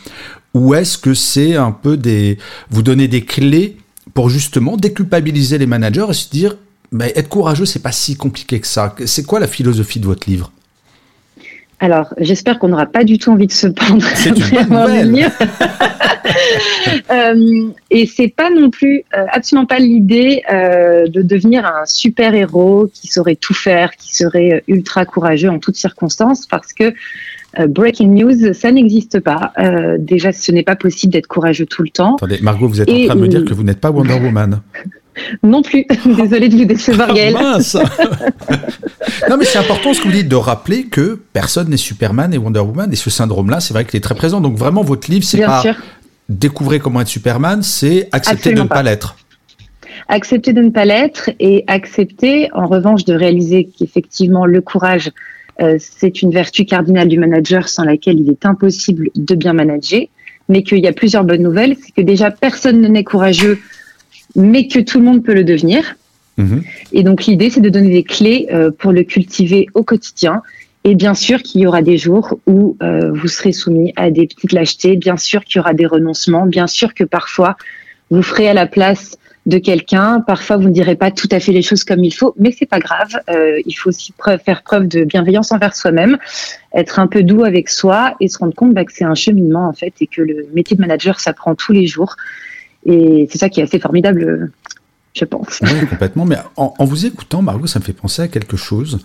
Ou 0.54 0.74
est-ce 0.74 0.98
que 0.98 1.14
c'est 1.14 1.56
un 1.56 1.72
peu 1.72 1.98
des... 1.98 2.38
Vous 2.70 2.82
donner 2.82 3.08
des 3.08 3.24
clés 3.24 3.78
pour 4.14 4.30
justement 4.30 4.78
déculpabiliser 4.78 5.58
les 5.58 5.68
managers 5.68 6.08
et 6.10 6.14
se 6.14 6.30
dire 6.30 6.56
être 7.00 7.30
courageux, 7.30 7.66
c'est 7.66 7.80
pas 7.80 7.92
si 7.92 8.16
compliqué 8.16 8.60
que 8.60 8.68
ça. 8.68 8.96
C'est 9.06 9.24
quoi 9.24 9.40
la 9.40 9.48
philosophie 9.48 10.00
de 10.00 10.06
votre 10.06 10.30
livre? 10.30 10.52
Alors, 11.80 12.14
j'espère 12.18 12.60
qu'on 12.60 12.68
n'aura 12.70 12.88
pas 12.88 13.06
du 13.06 13.18
tout 13.18 13.32
envie 13.32 13.48
de 13.48 13.54
se 13.54 13.68
pendre 13.68 14.06
C'est 14.16 14.32
euh, 17.12 17.70
et 17.90 18.06
c'est 18.06 18.28
pas 18.28 18.50
non 18.50 18.70
plus, 18.70 19.04
euh, 19.18 19.26
absolument 19.32 19.66
pas 19.66 19.80
l'idée 19.80 20.44
euh, 20.52 21.08
de 21.08 21.22
devenir 21.22 21.66
un 21.66 21.86
super 21.86 22.34
héros 22.34 22.90
qui 22.94 23.08
saurait 23.08 23.38
tout 23.38 23.54
faire, 23.54 23.96
qui 23.96 24.14
serait 24.14 24.62
ultra 24.68 25.06
courageux 25.06 25.50
en 25.50 25.60
toutes 25.60 25.78
circonstances, 25.78 26.46
parce 26.46 26.74
que 26.74 26.94
breaking 27.68 28.10
news, 28.10 28.54
ça 28.54 28.72
n'existe 28.72 29.22
pas. 29.22 29.54
déjà, 29.98 30.32
ce 30.32 30.52
n'est 30.52 30.64
pas 30.64 30.76
possible 30.76 31.14
d'être 31.14 31.28
courageux 31.28 31.66
tout 31.66 31.82
le 31.82 31.90
temps. 31.90 32.16
Attendez, 32.16 32.40
Margot, 32.42 32.68
vous 32.68 32.82
êtes 32.82 32.90
en 32.90 33.06
train 33.06 33.16
de 33.16 33.22
me 33.22 33.28
dire 33.28 33.44
que 33.44 33.54
vous 33.54 33.64
n'êtes 33.64 33.80
pas 33.80 33.90
Wonder 33.90 34.14
Woman. 34.14 34.62
Non 35.44 35.62
plus. 35.62 35.86
Désolée 36.06 36.50
de 36.50 36.58
vous 36.58 36.66
décevoir, 36.66 37.14
Gaël. 37.14 37.34
mince 37.34 37.76
Non, 39.30 39.38
mais 39.38 39.46
c'est 39.46 39.60
important 39.60 39.94
ce 39.94 40.02
que 40.02 40.08
vous 40.08 40.14
dites 40.14 40.28
de 40.28 40.36
rappeler 40.36 40.86
que 40.86 41.20
personne 41.34 41.70
n'est 41.70 41.78
Superman 41.78 42.34
et 42.34 42.38
Wonder 42.38 42.60
Woman. 42.60 42.92
Et 42.92 42.96
ce 42.96 43.10
syndrome-là, 43.10 43.60
c'est 43.60 43.74
vrai 43.74 43.86
qu'il 43.86 43.98
est 43.98 44.02
très 44.02 44.16
présent. 44.16 44.42
Donc 44.42 44.58
vraiment, 44.58 44.82
votre 44.82 45.10
livre, 45.10 45.24
c'est 45.24 45.42
pas 45.42 45.64
découvrir 46.30 46.82
comment 46.82 47.02
être 47.02 47.08
Superman, 47.08 47.64
c'est 47.64 48.08
accepter 48.12 48.54
de 48.54 48.62
ne 48.62 48.68
pas, 48.68 48.84
l'être. 48.84 49.18
Accepter 50.08 50.54
de 50.54 50.62
ne 50.62 50.70
pas 50.70 50.86
l'être 50.86 51.32
et 51.40 51.64
accepter, 51.68 52.50
en 52.54 52.68
revanche, 52.68 53.04
de 53.04 53.16
réaliser 53.16 53.68
qu'effectivement, 53.78 54.46
le 54.46 54.62
courage, 54.62 55.12
euh, 55.60 55.78
c'est 55.80 56.22
une 56.22 56.32
vertu 56.32 56.66
cardinale 56.66 57.08
du 57.08 57.18
manager 57.18 57.68
sans 57.68 57.84
laquelle 57.84 58.20
il 58.20 58.30
est 58.30 58.46
impossible 58.46 59.10
de 59.16 59.36
bien 59.36 59.54
manager. 59.54 60.04
Mais 60.48 60.64
qu'il 60.64 60.80
y 60.80 60.88
a 60.88 60.94
plusieurs 60.94 61.24
bonnes 61.24 61.44
nouvelles. 61.44 61.76
C'est 61.80 61.94
que 61.94 62.02
déjà, 62.02 62.32
personne 62.32 62.82
n'est 62.82 63.04
courageux 63.04 63.60
mais 64.36 64.68
que 64.68 64.80
tout 64.80 65.00
le 65.00 65.06
monde 65.06 65.24
peut 65.24 65.34
le 65.34 65.44
devenir. 65.44 65.96
Mhm. 66.38 66.64
Et 66.94 67.04
donc 67.04 67.26
l'idée, 67.26 67.50
c'est 67.50 67.62
de 67.62 67.70
donner 67.70 67.92
des 67.92 68.04
clés 68.04 68.48
euh, 68.52 68.72
pour 68.72 68.92
le 68.92 69.04
cultiver 69.04 69.68
au 69.74 69.84
quotidien. 69.84 70.42
Et 70.86 70.96
bien 70.96 71.14
sûr 71.14 71.44
qu'il 71.44 71.62
y 71.62 71.68
aura 71.68 71.82
des 71.82 71.98
jours 71.98 72.40
où 72.48 72.78
euh, 72.82 73.12
vous 73.12 73.28
serez 73.28 73.52
soumis 73.52 73.92
à 73.98 74.12
des 74.12 74.28
petites 74.28 74.54
lâchetés, 74.54 74.96
bien 74.96 75.18
sûr 75.18 75.44
qu'il 75.44 75.58
y 75.58 75.60
aura 75.60 75.74
des 75.74 75.86
renoncements, 75.86 76.46
bien 76.46 76.68
sûr 76.68 76.94
que 76.94 77.04
parfois 77.04 77.58
vous 78.10 78.24
ferez 78.24 78.48
à 78.48 78.54
la 78.54 78.66
place 78.66 79.18
de 79.46 79.58
quelqu'un, 79.58 80.22
parfois 80.22 80.58
vous 80.58 80.70
ne 80.70 80.74
direz 80.74 80.96
pas 80.96 81.12
tout 81.12 81.28
à 81.32 81.40
fait 81.40 81.52
les 81.52 81.62
choses 81.62 81.84
comme 81.84 82.04
il 82.04 82.14
faut, 82.14 82.34
mais 82.38 82.52
c'est 82.52 82.66
pas 82.66 82.80
grave. 82.80 83.20
Euh, 83.30 83.60
il 83.66 83.74
faut 83.74 83.90
aussi 83.90 84.14
faire 84.46 84.64
preuve 84.64 84.88
de 84.88 85.04
bienveillance 85.04 85.52
envers 85.52 85.76
soi-même, 85.76 86.18
être 86.74 87.00
un 87.00 87.08
peu 87.08 87.24
doux 87.24 87.44
avec 87.44 87.70
soi 87.70 88.16
et 88.20 88.28
se 88.28 88.38
rendre 88.38 88.54
compte 88.54 88.74
bah, 88.74 88.86
que 88.86 88.94
c'est 88.94 89.06
un 89.06 89.16
cheminement 89.16 89.68
en 89.68 89.74
fait 89.74 89.94
et 90.02 90.08
que 90.08 90.22
le 90.22 90.48
métier 90.54 90.78
de 90.78 90.82
manager 90.82 91.20
s'apprend 91.20 91.56
tous 91.56 91.74
les 91.74 91.88
jours 91.88 92.16
et 92.86 93.28
c'est 93.32 93.38
ça 93.38 93.50
qui 93.50 93.60
est 93.60 93.64
assez 93.64 93.80
formidable, 93.80 94.52
je 95.14 95.26
pense. 95.26 95.60
Oui, 95.62 95.88
complètement. 95.90 96.26
Mais 96.26 96.38
en, 96.56 96.74
vous 96.86 97.06
écoutant, 97.06 97.42
Margot, 97.42 97.68
ça 97.68 97.80
me 97.80 97.84
fait 97.84 97.94
penser 97.94 98.22
à 98.22 98.28
quelque 98.28 98.58
chose. 98.58 99.00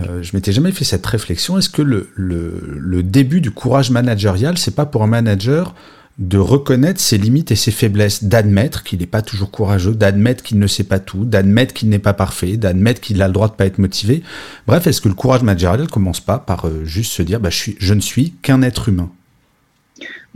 Euh, 0.00 0.22
je 0.22 0.36
m'étais 0.36 0.52
jamais 0.52 0.72
fait 0.72 0.84
cette 0.84 1.06
réflexion. 1.06 1.58
Est-ce 1.58 1.70
que 1.70 1.82
le, 1.82 3.02
début 3.02 3.40
du 3.40 3.50
courage 3.50 3.90
managérial, 3.90 4.58
c'est 4.58 4.74
pas 4.74 4.86
pour 4.86 5.02
un 5.02 5.06
manager 5.06 5.74
de 6.18 6.38
reconnaître 6.38 6.98
ses 6.98 7.18
limites 7.18 7.50
et 7.50 7.56
ses 7.56 7.70
faiblesses, 7.70 8.24
d'admettre 8.24 8.82
qu'il 8.84 9.00
n'est 9.00 9.06
pas 9.06 9.20
toujours 9.20 9.50
courageux, 9.50 9.94
d'admettre 9.94 10.42
qu'il 10.42 10.58
ne 10.58 10.66
sait 10.66 10.84
pas 10.84 10.98
tout, 10.98 11.26
d'admettre 11.26 11.74
qu'il 11.74 11.90
n'est 11.90 11.98
pas 11.98 12.14
parfait, 12.14 12.56
d'admettre 12.56 13.02
qu'il 13.02 13.20
a 13.20 13.26
le 13.26 13.34
droit 13.34 13.48
de 13.48 13.52
pas 13.52 13.66
être 13.66 13.78
motivé? 13.78 14.22
Bref, 14.66 14.86
est-ce 14.86 15.02
que 15.02 15.08
le 15.08 15.14
courage 15.14 15.42
managérial 15.42 15.88
commence 15.88 16.20
pas 16.20 16.38
par 16.38 16.66
euh, 16.66 16.84
juste 16.84 17.12
se 17.12 17.22
dire, 17.22 17.38
bah, 17.38 17.50
je 17.50 17.94
ne 17.94 18.00
suis 18.00 18.30
qu'un 18.42 18.62
être 18.62 18.88
humain? 18.88 19.10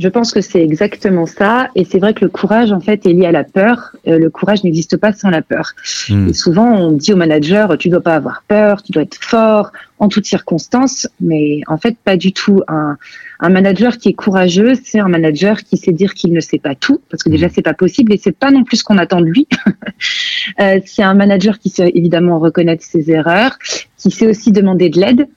Je 0.00 0.08
pense 0.08 0.32
que 0.32 0.40
c'est 0.40 0.62
exactement 0.62 1.26
ça. 1.26 1.68
Et 1.74 1.84
c'est 1.84 1.98
vrai 1.98 2.14
que 2.14 2.24
le 2.24 2.30
courage, 2.30 2.72
en 2.72 2.80
fait, 2.80 3.04
est 3.04 3.12
lié 3.12 3.26
à 3.26 3.32
la 3.32 3.44
peur. 3.44 3.94
Euh, 4.08 4.18
le 4.18 4.30
courage 4.30 4.64
n'existe 4.64 4.96
pas 4.96 5.12
sans 5.12 5.28
la 5.28 5.42
peur. 5.42 5.72
Hmm. 6.08 6.28
Et 6.28 6.32
souvent, 6.32 6.72
on 6.72 6.92
dit 6.92 7.12
au 7.12 7.16
manager, 7.16 7.76
tu 7.76 7.90
dois 7.90 8.00
pas 8.00 8.14
avoir 8.14 8.42
peur, 8.48 8.82
tu 8.82 8.92
dois 8.92 9.02
être 9.02 9.18
fort 9.20 9.72
en 9.98 10.08
toutes 10.08 10.24
circonstances. 10.24 11.06
Mais 11.20 11.60
en 11.66 11.76
fait, 11.76 11.98
pas 12.02 12.16
du 12.16 12.32
tout. 12.32 12.62
Un, 12.66 12.96
un 13.40 13.48
manager 13.50 13.98
qui 13.98 14.08
est 14.08 14.14
courageux, 14.14 14.72
c'est 14.82 15.00
un 15.00 15.08
manager 15.08 15.58
qui 15.58 15.76
sait 15.76 15.92
dire 15.92 16.14
qu'il 16.14 16.32
ne 16.32 16.40
sait 16.40 16.58
pas 16.58 16.74
tout, 16.74 17.02
parce 17.10 17.22
que 17.22 17.28
déjà, 17.28 17.48
hmm. 17.48 17.52
c'est 17.54 17.62
pas 17.62 17.74
possible 17.74 18.14
et 18.14 18.16
c'est 18.16 18.32
pas 18.32 18.50
non 18.50 18.64
plus 18.64 18.78
ce 18.78 18.84
qu'on 18.84 18.96
attend 18.96 19.20
de 19.20 19.26
lui. 19.26 19.46
euh, 20.60 20.80
c'est 20.86 21.02
un 21.02 21.14
manager 21.14 21.58
qui 21.58 21.68
sait 21.68 21.92
évidemment 21.94 22.38
reconnaître 22.38 22.84
ses 22.84 23.10
erreurs, 23.10 23.58
qui 23.98 24.10
sait 24.10 24.26
aussi 24.26 24.50
demander 24.50 24.88
de 24.88 24.98
l'aide, 24.98 25.28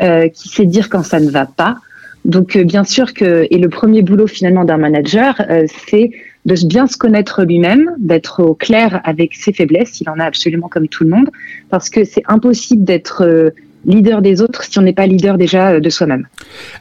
euh, 0.00 0.28
qui 0.28 0.48
sait 0.48 0.66
dire 0.66 0.88
quand 0.88 1.02
ça 1.02 1.18
ne 1.18 1.28
va 1.28 1.44
pas. 1.44 1.78
Donc 2.24 2.56
euh, 2.56 2.64
bien 2.64 2.84
sûr 2.84 3.14
que 3.14 3.46
et 3.50 3.58
le 3.58 3.68
premier 3.68 4.02
boulot 4.02 4.26
finalement 4.26 4.64
d'un 4.64 4.78
manager, 4.78 5.40
euh, 5.50 5.66
c'est 5.88 6.10
de 6.44 6.66
bien 6.66 6.86
se 6.86 6.96
connaître 6.96 7.44
lui-même, 7.44 7.92
d'être 7.98 8.42
au 8.42 8.54
clair 8.54 9.00
avec 9.04 9.34
ses 9.34 9.52
faiblesses, 9.52 10.00
il 10.00 10.08
en 10.08 10.18
a 10.18 10.24
absolument 10.24 10.68
comme 10.68 10.88
tout 10.88 11.04
le 11.04 11.10
monde, 11.10 11.30
parce 11.70 11.88
que 11.88 12.04
c'est 12.04 12.22
impossible 12.26 12.84
d'être 12.84 13.24
euh, 13.24 13.50
leader 13.86 14.22
des 14.22 14.42
autres 14.42 14.64
si 14.64 14.78
on 14.78 14.82
n'est 14.82 14.92
pas 14.92 15.06
leader 15.06 15.38
déjà 15.38 15.78
de 15.78 15.90
soi-même. 15.90 16.26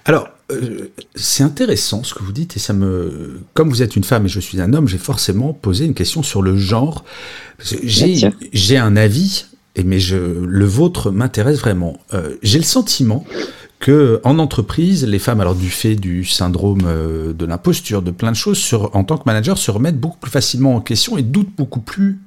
Alors, 0.05 0.29
euh, 0.51 0.91
c'est 1.15 1.43
intéressant 1.43 2.03
ce 2.03 2.13
que 2.13 2.23
vous 2.23 2.31
dites 2.31 2.55
et 2.57 2.59
ça 2.59 2.73
me, 2.73 3.39
comme 3.53 3.69
vous 3.69 3.83
êtes 3.83 3.95
une 3.95 4.03
femme 4.03 4.25
et 4.25 4.29
je 4.29 4.39
suis 4.39 4.59
un 4.61 4.73
homme, 4.73 4.87
j'ai 4.87 4.97
forcément 4.97 5.53
posé 5.53 5.85
une 5.85 5.93
question 5.93 6.23
sur 6.23 6.41
le 6.41 6.55
genre. 6.57 7.05
J'ai 7.63 8.77
un 8.77 8.95
avis, 8.95 9.45
et 9.75 9.83
mais 9.83 9.99
je, 9.99 10.17
le 10.17 10.65
vôtre 10.65 11.11
m'intéresse 11.11 11.59
vraiment. 11.59 11.97
j'ai 12.41 12.57
le 12.57 12.65
sentiment 12.65 13.25
que 13.81 14.21
en 14.23 14.39
entreprise, 14.39 15.05
les 15.05 15.19
femmes, 15.19 15.41
alors 15.41 15.55
du 15.55 15.69
fait 15.69 15.95
du 15.95 16.23
syndrome 16.23 16.83
euh, 16.85 17.33
de 17.33 17.45
l'imposture, 17.45 18.01
de 18.01 18.11
plein 18.11 18.31
de 18.31 18.37
choses, 18.37 18.73
en 18.93 19.03
tant 19.03 19.17
que 19.17 19.23
manager, 19.25 19.57
se 19.57 19.71
remettent 19.71 19.99
beaucoup 19.99 20.19
plus 20.19 20.31
facilement 20.31 20.75
en 20.75 20.81
question 20.81 21.17
et 21.17 21.23
doutent 21.23 21.55
beaucoup 21.57 21.81
plus 21.81 22.19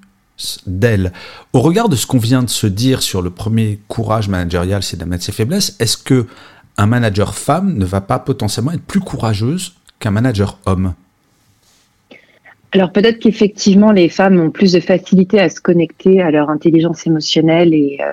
d'elles. 0.66 1.12
Au 1.52 1.60
regard 1.60 1.88
de 1.88 1.96
ce 1.96 2.06
qu'on 2.06 2.18
vient 2.18 2.42
de 2.42 2.50
se 2.50 2.66
dire 2.66 3.02
sur 3.02 3.22
le 3.22 3.30
premier 3.30 3.78
courage 3.86 4.28
managérial, 4.28 4.82
c'est 4.82 4.96
d'admettre 4.98 5.22
ses 5.22 5.32
faiblesses, 5.32 5.76
est-ce 5.78 5.96
que 5.96 6.26
un 6.76 6.86
manager 6.86 7.36
femme 7.36 7.78
ne 7.78 7.84
va 7.84 8.00
pas 8.00 8.18
potentiellement 8.18 8.72
être 8.72 8.82
plus 8.82 9.00
courageuse 9.00 9.74
qu'un 10.00 10.10
manager 10.10 10.58
homme? 10.66 10.94
Alors 12.72 12.90
peut-être 12.90 13.20
qu'effectivement 13.20 13.92
les 13.92 14.08
femmes 14.08 14.40
ont 14.40 14.50
plus 14.50 14.72
de 14.72 14.80
facilité 14.80 15.38
à 15.38 15.48
se 15.48 15.60
connecter 15.60 16.20
à 16.20 16.32
leur 16.32 16.50
intelligence 16.50 17.06
émotionnelle 17.06 17.72
et, 17.72 17.98
euh, 18.00 18.10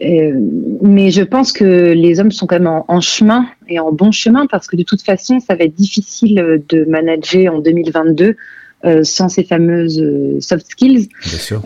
mais 0.00 1.10
je 1.10 1.22
pense 1.22 1.52
que 1.52 1.92
les 1.92 2.20
hommes 2.20 2.32
sont 2.32 2.46
quand 2.46 2.58
même 2.58 2.82
en, 2.86 3.00
chemin 3.00 3.46
et 3.68 3.78
en 3.78 3.92
bon 3.92 4.12
chemin 4.12 4.46
parce 4.46 4.66
que 4.66 4.76
de 4.76 4.82
toute 4.82 5.02
façon, 5.02 5.40
ça 5.40 5.54
va 5.54 5.64
être 5.64 5.74
difficile 5.74 6.62
de 6.68 6.84
manager 6.84 7.54
en 7.54 7.58
2022 7.60 8.36
euh, 8.84 9.02
sans 9.04 9.28
ces 9.30 9.42
fameuses 9.42 10.00
euh, 10.00 10.38
soft 10.40 10.66
skills, 10.70 11.08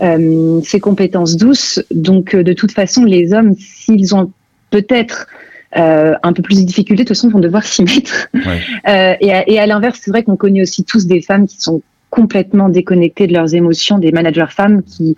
euh, 0.01 0.61
ces 0.63 0.79
compétences 0.79 1.37
douces. 1.37 1.83
Donc, 1.91 2.37
de 2.37 2.53
toute 2.53 2.71
façon, 2.71 3.05
les 3.05 3.33
hommes, 3.33 3.55
s'ils 3.59 4.15
ont 4.15 4.33
peut-être 4.71 5.27
un 5.73 6.33
peu 6.33 6.43
plus 6.43 6.61
de 6.61 6.67
difficultés, 6.67 7.05
de 7.05 7.09
toute 7.09 7.17
façon, 7.17 7.29
vont 7.29 7.41
devoir 7.41 7.65
s'y 7.65 7.83
mettre. 7.83 8.29
et 8.87 9.33
à, 9.33 9.49
et 9.49 9.59
à 9.59 9.67
l'inverse, 9.67 10.01
c'est 10.03 10.11
vrai 10.11 10.23
qu'on 10.23 10.37
connaît 10.37 10.63
aussi 10.63 10.85
tous 10.85 11.07
des 11.07 11.21
femmes 11.21 11.47
qui 11.47 11.61
sont 11.61 11.83
complètement 12.11 12.69
déconnectées 12.69 13.27
de 13.27 13.33
leurs 13.33 13.55
émotions, 13.55 13.99
des 13.99 14.13
managers 14.13 14.47
femmes 14.51 14.83
qui 14.83 15.15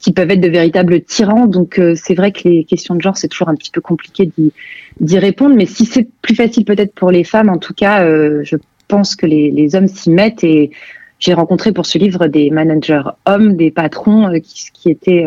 qui 0.00 0.12
peuvent 0.12 0.30
être 0.30 0.40
de 0.40 0.48
véritables 0.48 1.02
tyrans. 1.02 1.46
Donc 1.46 1.78
euh, 1.78 1.94
c'est 1.94 2.14
vrai 2.14 2.32
que 2.32 2.48
les 2.48 2.64
questions 2.64 2.94
de 2.94 3.02
genre, 3.02 3.16
c'est 3.16 3.28
toujours 3.28 3.50
un 3.50 3.54
petit 3.54 3.70
peu 3.70 3.80
compliqué 3.80 4.30
d'y 5.00 5.18
répondre. 5.18 5.54
Mais 5.54 5.66
si 5.66 5.84
c'est 5.84 6.08
plus 6.22 6.34
facile 6.34 6.64
peut-être 6.64 6.94
pour 6.94 7.10
les 7.10 7.22
femmes, 7.22 7.50
en 7.50 7.58
tout 7.58 7.74
cas, 7.74 8.02
euh, 8.02 8.40
je 8.42 8.56
pense 8.88 9.14
que 9.14 9.26
les, 9.26 9.76
hommes 9.76 9.86
s'y 9.86 10.10
mettent. 10.10 10.42
Et 10.42 10.70
j'ai 11.18 11.34
rencontré 11.34 11.72
pour 11.72 11.86
ce 11.86 11.98
livre 11.98 12.26
des 12.26 12.50
managers 12.50 13.02
hommes, 13.26 13.56
des 13.56 13.70
patrons 13.70 14.28
euh, 14.28 14.38
qui, 14.40 14.90
étaient 14.90 15.26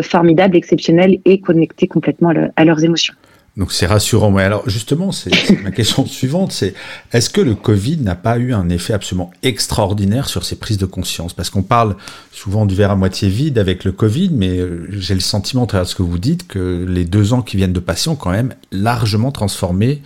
formidables, 0.00 0.56
exceptionnels 0.56 1.18
et 1.26 1.38
connectés 1.40 1.86
complètement 1.86 2.32
à 2.56 2.64
leurs 2.64 2.82
émotions. 2.82 3.12
Donc 3.56 3.72
c'est 3.72 3.86
rassurant. 3.86 4.30
Mais 4.30 4.42
alors 4.42 4.68
justement, 4.68 5.12
c'est 5.12 5.30
ma 5.62 5.70
question 5.70 6.06
suivante, 6.06 6.52
c'est 6.52 6.74
est-ce 7.12 7.28
que 7.28 7.40
le 7.40 7.54
Covid 7.54 7.98
n'a 7.98 8.14
pas 8.14 8.38
eu 8.38 8.54
un 8.54 8.68
effet 8.68 8.94
absolument 8.94 9.30
extraordinaire 9.42 10.28
sur 10.28 10.44
ces 10.44 10.56
prises 10.56 10.78
de 10.78 10.86
conscience? 10.86 11.34
Parce 11.34 11.50
qu'on 11.50 11.62
parle 11.62 11.96
souvent 12.30 12.64
du 12.64 12.74
verre 12.74 12.90
à 12.90 12.96
moitié 12.96 13.28
vide 13.28 13.58
avec 13.58 13.84
le 13.84 13.92
Covid, 13.92 14.30
mais 14.32 14.58
euh, 14.58 14.86
j'ai 14.90 15.14
le 15.14 15.20
sentiment, 15.20 15.64
à 15.64 15.66
travers 15.66 15.86
ce 15.86 15.94
que 15.94 16.02
vous 16.02 16.18
dites, 16.18 16.48
que 16.48 16.86
les 16.88 17.04
deux 17.04 17.34
ans 17.34 17.42
qui 17.42 17.56
viennent 17.56 17.74
de 17.74 17.80
passer 17.80 18.08
ont 18.08 18.16
quand 18.16 18.32
même 18.32 18.54
largement 18.70 19.32
transformé 19.32 20.00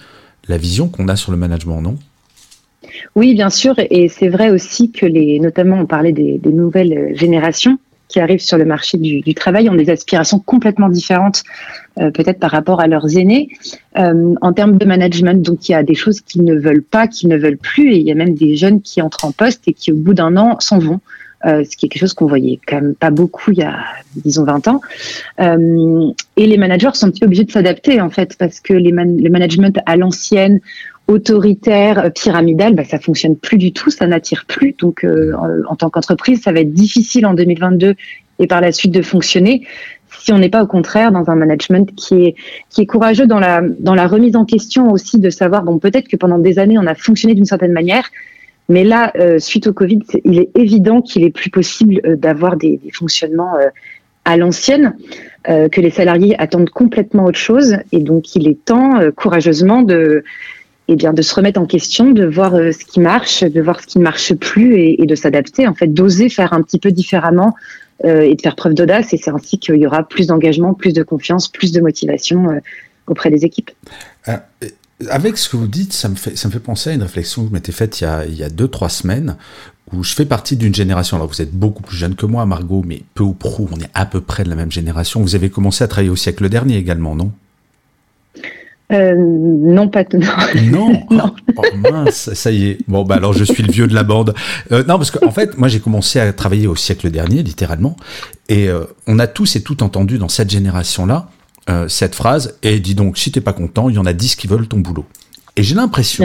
la 0.48 0.58
vision 0.58 0.88
qu'on 0.88 1.08
a 1.08 1.16
sur 1.16 1.30
le 1.30 1.38
management, 1.38 1.80
non? 1.80 1.96
Oui, 3.14 3.34
bien 3.34 3.50
sûr, 3.50 3.74
et 3.78 4.08
c'est 4.08 4.28
vrai 4.28 4.50
aussi 4.50 4.90
que 4.90 5.06
les, 5.06 5.40
notamment 5.40 5.78
on 5.78 5.86
parlait 5.86 6.12
des 6.12 6.40
nouvelles 6.44 7.16
générations, 7.16 7.78
qui 8.08 8.20
arrivent 8.20 8.40
sur 8.40 8.58
le 8.58 8.64
marché 8.64 8.98
du, 8.98 9.34
travail 9.34 9.68
ont 9.68 9.74
des 9.74 9.90
aspirations 9.90 10.38
complètement 10.38 10.88
différentes, 10.88 11.42
euh, 11.98 12.10
peut-être 12.10 12.38
par 12.38 12.50
rapport 12.50 12.80
à 12.80 12.86
leurs 12.86 13.16
aînés, 13.16 13.48
euh, 13.98 14.34
en 14.40 14.52
termes 14.52 14.78
de 14.78 14.84
management. 14.84 15.42
Donc 15.42 15.68
il 15.68 15.72
y 15.72 15.74
a 15.74 15.82
des 15.82 15.94
choses 15.94 16.20
qu'ils 16.20 16.44
ne 16.44 16.54
veulent 16.54 16.82
pas, 16.82 17.08
qu'ils 17.08 17.28
ne 17.28 17.36
veulent 17.36 17.58
plus, 17.58 17.92
et 17.92 17.96
il 17.96 18.06
y 18.06 18.12
a 18.12 18.14
même 18.14 18.34
des 18.34 18.56
jeunes 18.56 18.80
qui 18.80 19.02
entrent 19.02 19.24
en 19.24 19.32
poste 19.32 19.66
et 19.66 19.72
qui 19.72 19.92
au 19.92 19.96
bout 19.96 20.14
d'un 20.14 20.36
an 20.36 20.56
s'en 20.60 20.78
vont. 20.78 21.00
Euh, 21.44 21.64
ce 21.64 21.76
qui 21.76 21.86
est 21.86 21.88
quelque 21.90 22.00
chose 22.00 22.14
qu'on 22.14 22.26
voyait 22.26 22.58
quand 22.66 22.76
même 22.76 22.94
pas 22.94 23.10
beaucoup 23.10 23.52
il 23.52 23.58
y 23.58 23.62
a, 23.62 23.78
disons, 24.16 24.44
20 24.44 24.68
ans. 24.68 24.80
Et 25.38 26.46
les 26.46 26.56
managers 26.56 26.90
sont 26.94 27.06
un 27.06 27.10
petit 27.10 27.20
peu 27.20 27.26
obligés 27.26 27.44
de 27.44 27.52
s'adapter, 27.52 28.00
en 28.00 28.10
fait, 28.10 28.36
parce 28.38 28.58
que 28.60 28.72
les 28.72 28.90
management 28.90 29.78
à 29.84 29.96
l'ancienne, 29.96 30.60
autoritaire, 31.08 31.98
euh, 31.98 32.10
pyramidal, 32.10 32.74
bah, 32.74 32.84
ça 32.84 32.98
fonctionne 32.98 33.36
plus 33.36 33.58
du 33.58 33.72
tout, 33.72 33.90
ça 33.90 34.06
n'attire 34.06 34.44
plus. 34.46 34.74
Donc, 34.78 35.04
euh, 35.04 35.32
en, 35.68 35.76
tant 35.76 35.90
qu'entreprise, 35.90 36.42
ça 36.42 36.52
va 36.52 36.60
être 36.60 36.72
difficile 36.72 37.26
en 37.26 37.34
2022 37.34 37.94
et 38.38 38.46
par 38.46 38.60
la 38.60 38.72
suite 38.72 38.92
de 38.92 39.02
fonctionner 39.02 39.66
si 40.18 40.32
on 40.32 40.38
n'est 40.38 40.50
pas 40.50 40.62
au 40.62 40.66
contraire 40.66 41.10
dans 41.10 41.30
un 41.30 41.36
management 41.36 41.94
qui 41.94 42.14
est 42.26 42.34
qui 42.68 42.82
est 42.82 42.86
courageux 42.86 43.26
dans 43.26 43.38
la 43.38 43.62
dans 43.62 43.94
la 43.94 44.06
remise 44.06 44.36
en 44.36 44.44
question 44.44 44.90
aussi 44.90 45.18
de 45.18 45.30
savoir 45.30 45.62
bon 45.62 45.78
peut-être 45.78 46.06
que 46.06 46.16
pendant 46.16 46.38
des 46.38 46.58
années 46.58 46.78
on 46.78 46.86
a 46.86 46.94
fonctionné 46.94 47.34
d'une 47.34 47.46
certaine 47.46 47.72
manière, 47.72 48.10
mais 48.68 48.84
là 48.84 49.12
euh, 49.16 49.38
suite 49.38 49.66
au 49.68 49.72
Covid, 49.72 50.00
il 50.24 50.38
est 50.38 50.50
évident 50.54 51.00
qu'il 51.00 51.24
est 51.24 51.30
plus 51.30 51.48
possible 51.48 52.00
d'avoir 52.18 52.56
des, 52.56 52.76
des, 52.76 52.90
fonctionnements 52.90 53.54
à 54.26 54.36
l'ancienne, 54.36 54.96
que 55.44 55.80
les 55.80 55.90
salariés 55.90 56.34
attendent 56.38 56.70
complètement 56.70 57.24
autre 57.24 57.38
chose 57.38 57.76
et 57.92 58.00
donc 58.00 58.34
il 58.34 58.48
est 58.48 58.64
temps 58.64 58.98
courageusement 59.14 59.82
de 59.82 60.24
eh 60.88 60.96
bien 60.96 61.12
de 61.12 61.22
se 61.22 61.34
remettre 61.34 61.60
en 61.60 61.66
question, 61.66 62.12
de 62.12 62.24
voir 62.24 62.54
euh, 62.54 62.72
ce 62.72 62.84
qui 62.84 63.00
marche, 63.00 63.42
de 63.42 63.60
voir 63.60 63.80
ce 63.80 63.86
qui 63.86 63.98
ne 63.98 64.04
marche 64.04 64.34
plus 64.34 64.76
et, 64.76 65.04
de 65.04 65.14
s'adapter, 65.14 65.66
en 65.66 65.74
fait, 65.74 65.88
d'oser 65.88 66.28
faire 66.28 66.52
un 66.52 66.62
petit 66.62 66.78
peu 66.78 66.92
différemment 66.92 67.54
euh, 68.04 68.20
et 68.20 68.34
de 68.34 68.40
faire 68.40 68.54
preuve 68.54 68.74
d'audace. 68.74 69.12
Et 69.12 69.16
c'est 69.16 69.30
ainsi 69.30 69.58
qu'il 69.58 69.76
y 69.76 69.86
aura 69.86 70.06
plus 70.06 70.28
d'engagement, 70.28 70.74
plus 70.74 70.92
de 70.92 71.02
confiance, 71.02 71.48
plus 71.48 71.72
de 71.72 71.80
motivation 71.80 72.50
euh, 72.50 72.60
auprès 73.06 73.30
des 73.30 73.44
équipes. 73.44 73.70
avec 75.10 75.38
ce 75.38 75.48
que 75.48 75.56
vous 75.56 75.66
dites, 75.66 75.92
ça 75.92 76.08
me 76.08 76.14
fait, 76.14 76.36
ça 76.36 76.48
me 76.48 76.52
fait 76.52 76.60
penser 76.60 76.90
à 76.90 76.92
une 76.92 77.02
réflexion 77.02 77.42
que 77.42 77.48
vous 77.48 77.54
m'étiez 77.54 77.74
faite 77.74 78.00
il 78.00 78.04
y 78.04 78.06
a, 78.06 78.24
il 78.24 78.36
y 78.36 78.44
a 78.44 78.48
deux, 78.48 78.68
trois 78.68 78.88
semaines, 78.88 79.36
où 79.92 80.02
je 80.02 80.14
fais 80.14 80.24
partie 80.24 80.56
d'une 80.56 80.74
génération. 80.74 81.16
Alors 81.16 81.28
vous 81.28 81.42
êtes 81.42 81.52
beaucoup 81.52 81.82
plus 81.82 81.96
jeune 81.96 82.14
que 82.14 82.26
moi, 82.26 82.46
Margot, 82.46 82.82
mais 82.86 83.02
peu 83.14 83.24
ou 83.24 83.32
prou, 83.32 83.68
on 83.72 83.80
est 83.80 83.90
à 83.94 84.06
peu 84.06 84.20
près 84.20 84.44
de 84.44 84.50
la 84.50 84.56
même 84.56 84.72
génération. 84.72 85.20
Vous 85.20 85.34
avez 85.34 85.50
commencé 85.50 85.82
à 85.82 85.88
travailler 85.88 86.10
au 86.10 86.16
siècle 86.16 86.48
dernier 86.48 86.76
également, 86.76 87.14
non? 87.14 87.32
Euh, 88.92 89.14
non, 89.16 89.88
pas 89.88 90.04
tout. 90.04 90.20
Non. 90.70 91.02
non. 91.10 91.34
Oh, 91.56 91.62
mince, 91.76 92.32
ça 92.34 92.50
y 92.50 92.68
est. 92.68 92.78
Bon, 92.86 93.02
bah 93.04 93.16
alors 93.16 93.32
je 93.32 93.44
suis 93.44 93.62
le 93.62 93.72
vieux 93.72 93.86
de 93.86 93.94
la 93.94 94.04
bande. 94.04 94.34
Euh, 94.72 94.84
non, 94.84 94.96
parce 94.96 95.10
qu'en 95.10 95.26
en 95.26 95.30
fait, 95.32 95.58
moi 95.58 95.68
j'ai 95.68 95.80
commencé 95.80 96.20
à 96.20 96.32
travailler 96.32 96.66
au 96.66 96.76
siècle 96.76 97.10
dernier, 97.10 97.42
littéralement, 97.42 97.96
et 98.48 98.68
euh, 98.68 98.84
on 99.06 99.18
a 99.18 99.26
tous 99.26 99.56
et 99.56 99.62
toutes 99.62 99.82
entendu 99.82 100.18
dans 100.18 100.28
cette 100.28 100.50
génération-là 100.50 101.28
cette 101.88 102.14
phrase. 102.14 102.56
Et 102.62 102.78
dis 102.78 102.94
donc, 102.94 103.18
si 103.18 103.32
t'es 103.32 103.40
pas 103.40 103.52
content, 103.52 103.88
il 103.88 103.96
y 103.96 103.98
en 103.98 104.06
a 104.06 104.12
dix 104.12 104.36
qui 104.36 104.46
veulent 104.46 104.68
ton 104.68 104.78
boulot. 104.78 105.04
Et 105.56 105.64
j'ai 105.64 105.74
l'impression 105.74 106.24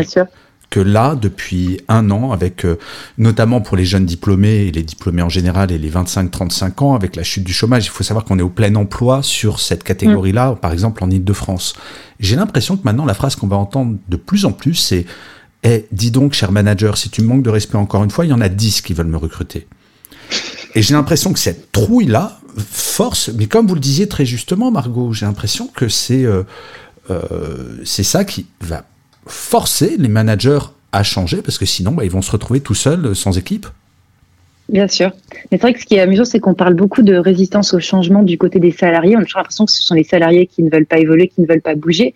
que 0.71 0.79
là, 0.79 1.15
depuis 1.15 1.81
un 1.89 2.09
an, 2.09 2.31
avec 2.31 2.65
euh, 2.65 2.79
notamment 3.19 3.61
pour 3.61 3.77
les 3.77 3.85
jeunes 3.85 4.05
diplômés 4.05 4.67
et 4.67 4.71
les 4.71 4.83
diplômés 4.83 5.21
en 5.21 5.29
général 5.29 5.71
et 5.71 5.77
les 5.77 5.91
25-35 5.91 6.83
ans, 6.83 6.95
avec 6.95 7.15
la 7.17 7.23
chute 7.23 7.43
du 7.43 7.53
chômage, 7.53 7.85
il 7.85 7.89
faut 7.89 8.03
savoir 8.03 8.25
qu'on 8.25 8.39
est 8.39 8.43
au 8.43 8.49
plein 8.49 8.73
emploi 8.75 9.21
sur 9.21 9.59
cette 9.59 9.83
catégorie-là, 9.83 10.53
mm. 10.53 10.55
par 10.55 10.71
exemple 10.71 11.03
en 11.03 11.11
Ile-de-France. 11.11 11.75
J'ai 12.19 12.37
l'impression 12.37 12.77
que 12.77 12.83
maintenant, 12.85 13.05
la 13.05 13.13
phrase 13.13 13.35
qu'on 13.35 13.47
va 13.47 13.57
entendre 13.57 13.97
de 14.07 14.15
plus 14.15 14.45
en 14.45 14.53
plus, 14.53 14.75
c'est 14.75 15.05
Eh, 15.63 15.85
dis 15.91 16.09
donc, 16.09 16.33
cher 16.33 16.51
manager, 16.51 16.97
si 16.97 17.09
tu 17.09 17.21
me 17.21 17.27
manques 17.27 17.43
de 17.43 17.49
respect 17.49 17.77
encore 17.77 18.03
une 18.03 18.09
fois, 18.09 18.25
il 18.25 18.29
y 18.29 18.33
en 18.33 18.41
a 18.41 18.49
10 18.49 18.81
qui 18.81 18.93
veulent 18.93 19.07
me 19.07 19.17
recruter. 19.17 19.67
Et 20.73 20.81
j'ai 20.81 20.93
l'impression 20.93 21.33
que 21.33 21.39
cette 21.39 21.71
trouille-là 21.73 22.39
force, 22.57 23.29
mais 23.35 23.47
comme 23.47 23.67
vous 23.67 23.75
le 23.75 23.81
disiez 23.81 24.07
très 24.07 24.25
justement, 24.25 24.71
Margot, 24.71 25.11
j'ai 25.11 25.25
l'impression 25.25 25.67
que 25.67 25.89
c'est 25.89 26.23
euh, 26.23 26.43
euh, 27.09 27.77
c'est 27.83 28.03
ça 28.03 28.23
qui 28.23 28.47
va 28.61 28.85
forcer 29.27 29.95
les 29.97 30.07
managers 30.07 30.59
à 30.91 31.03
changer 31.03 31.41
parce 31.41 31.57
que 31.57 31.65
sinon, 31.65 31.91
bah, 31.91 32.03
ils 32.03 32.11
vont 32.11 32.21
se 32.21 32.31
retrouver 32.31 32.59
tout 32.59 32.73
seuls, 32.73 33.05
euh, 33.05 33.13
sans 33.13 33.37
équipe. 33.37 33.67
Bien 34.69 34.87
sûr. 34.87 35.11
Mais 35.51 35.57
c'est 35.57 35.61
vrai 35.61 35.73
que 35.73 35.81
ce 35.81 35.85
qui 35.85 35.95
est 35.95 35.99
amusant, 35.99 36.23
c'est 36.23 36.39
qu'on 36.39 36.53
parle 36.53 36.75
beaucoup 36.75 37.01
de 37.01 37.15
résistance 37.15 37.73
au 37.73 37.79
changement 37.79 38.23
du 38.23 38.37
côté 38.37 38.59
des 38.59 38.71
salariés. 38.71 39.17
On 39.17 39.19
a 39.19 39.23
toujours 39.23 39.39
l'impression 39.39 39.65
que 39.65 39.71
ce 39.71 39.83
sont 39.83 39.95
les 39.95 40.03
salariés 40.03 40.47
qui 40.47 40.63
ne 40.63 40.69
veulent 40.69 40.85
pas 40.85 40.99
évoluer, 40.99 41.27
qui 41.27 41.41
ne 41.41 41.47
veulent 41.47 41.61
pas 41.61 41.75
bouger. 41.75 42.13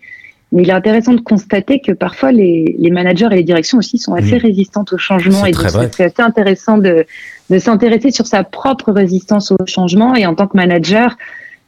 Mais 0.52 0.62
il 0.62 0.70
est 0.70 0.74
intéressant 0.74 1.12
de 1.12 1.20
constater 1.20 1.80
que 1.80 1.92
parfois 1.92 2.32
les, 2.32 2.76
managers 2.90 3.28
et 3.32 3.34
les 3.34 3.42
directions 3.42 3.78
aussi 3.78 3.98
sont 3.98 4.14
assez 4.14 4.36
mmh. 4.36 4.42
résistantes 4.42 4.92
au 4.92 4.98
changement. 4.98 5.44
Et 5.44 5.50
donc 5.50 5.66
c'est 5.92 6.04
assez 6.04 6.22
intéressant 6.22 6.78
de, 6.78 7.04
de 7.50 7.58
s'intéresser 7.58 8.10
sur 8.10 8.26
sa 8.26 8.44
propre 8.44 8.92
résistance 8.92 9.52
au 9.52 9.66
changement. 9.66 10.14
Et 10.14 10.24
en 10.24 10.34
tant 10.34 10.46
que 10.46 10.56
manager, 10.56 11.16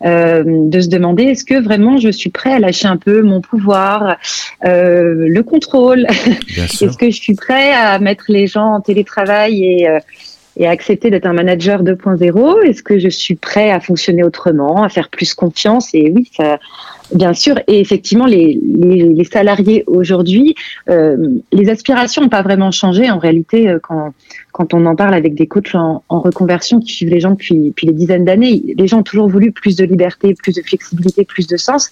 euh, 0.04 0.44
de 0.46 0.80
se 0.80 0.88
demander 0.88 1.24
est-ce 1.24 1.44
que 1.44 1.60
vraiment 1.60 1.96
je 1.96 2.08
suis 2.08 2.30
prêt 2.30 2.52
à 2.52 2.58
lâcher 2.58 2.86
un 2.86 2.96
peu 2.96 3.22
mon 3.22 3.40
pouvoir, 3.40 4.16
euh, 4.64 5.26
le 5.28 5.42
contrôle 5.42 6.06
Est-ce 6.56 6.96
que 6.96 7.10
je 7.10 7.20
suis 7.20 7.34
prêt 7.34 7.72
à 7.72 7.98
mettre 7.98 8.26
les 8.28 8.46
gens 8.46 8.74
en 8.74 8.80
télétravail 8.80 9.64
et, 9.64 9.88
euh, 9.88 9.98
et 10.56 10.66
à 10.66 10.70
accepter 10.70 11.10
d'être 11.10 11.26
un 11.26 11.32
manager 11.32 11.82
2.0 11.82 12.64
Est-ce 12.64 12.82
que 12.82 12.98
je 12.98 13.08
suis 13.08 13.34
prêt 13.34 13.70
à 13.70 13.80
fonctionner 13.80 14.22
autrement, 14.22 14.82
à 14.84 14.88
faire 14.88 15.08
plus 15.08 15.34
confiance? 15.34 15.94
Et 15.94 16.12
oui, 16.14 16.30
ça, 16.36 16.58
bien 17.12 17.32
sûr. 17.32 17.58
Et 17.66 17.80
effectivement, 17.80 18.26
les, 18.26 18.58
les, 18.62 19.24
salariés 19.24 19.84
aujourd'hui, 19.86 20.54
euh, 20.88 21.16
les 21.52 21.68
aspirations 21.68 22.22
n'ont 22.22 22.28
pas 22.28 22.42
vraiment 22.42 22.70
changé. 22.70 23.10
En 23.10 23.18
réalité, 23.18 23.68
euh, 23.68 23.78
quand, 23.80 24.12
quand 24.52 24.74
on 24.74 24.86
en 24.86 24.96
parle 24.96 25.14
avec 25.14 25.34
des 25.34 25.46
coachs 25.46 25.74
en, 25.74 26.02
en 26.08 26.20
reconversion 26.20 26.80
qui 26.80 26.92
suivent 26.92 27.10
les 27.10 27.20
gens 27.20 27.32
depuis, 27.32 27.68
depuis 27.68 27.86
des 27.86 27.92
dizaines 27.92 28.24
d'années, 28.24 28.62
les 28.76 28.86
gens 28.86 29.00
ont 29.00 29.02
toujours 29.02 29.28
voulu 29.28 29.52
plus 29.52 29.76
de 29.76 29.84
liberté, 29.84 30.34
plus 30.34 30.54
de 30.54 30.62
flexibilité, 30.62 31.24
plus 31.24 31.46
de 31.46 31.56
sens. 31.56 31.90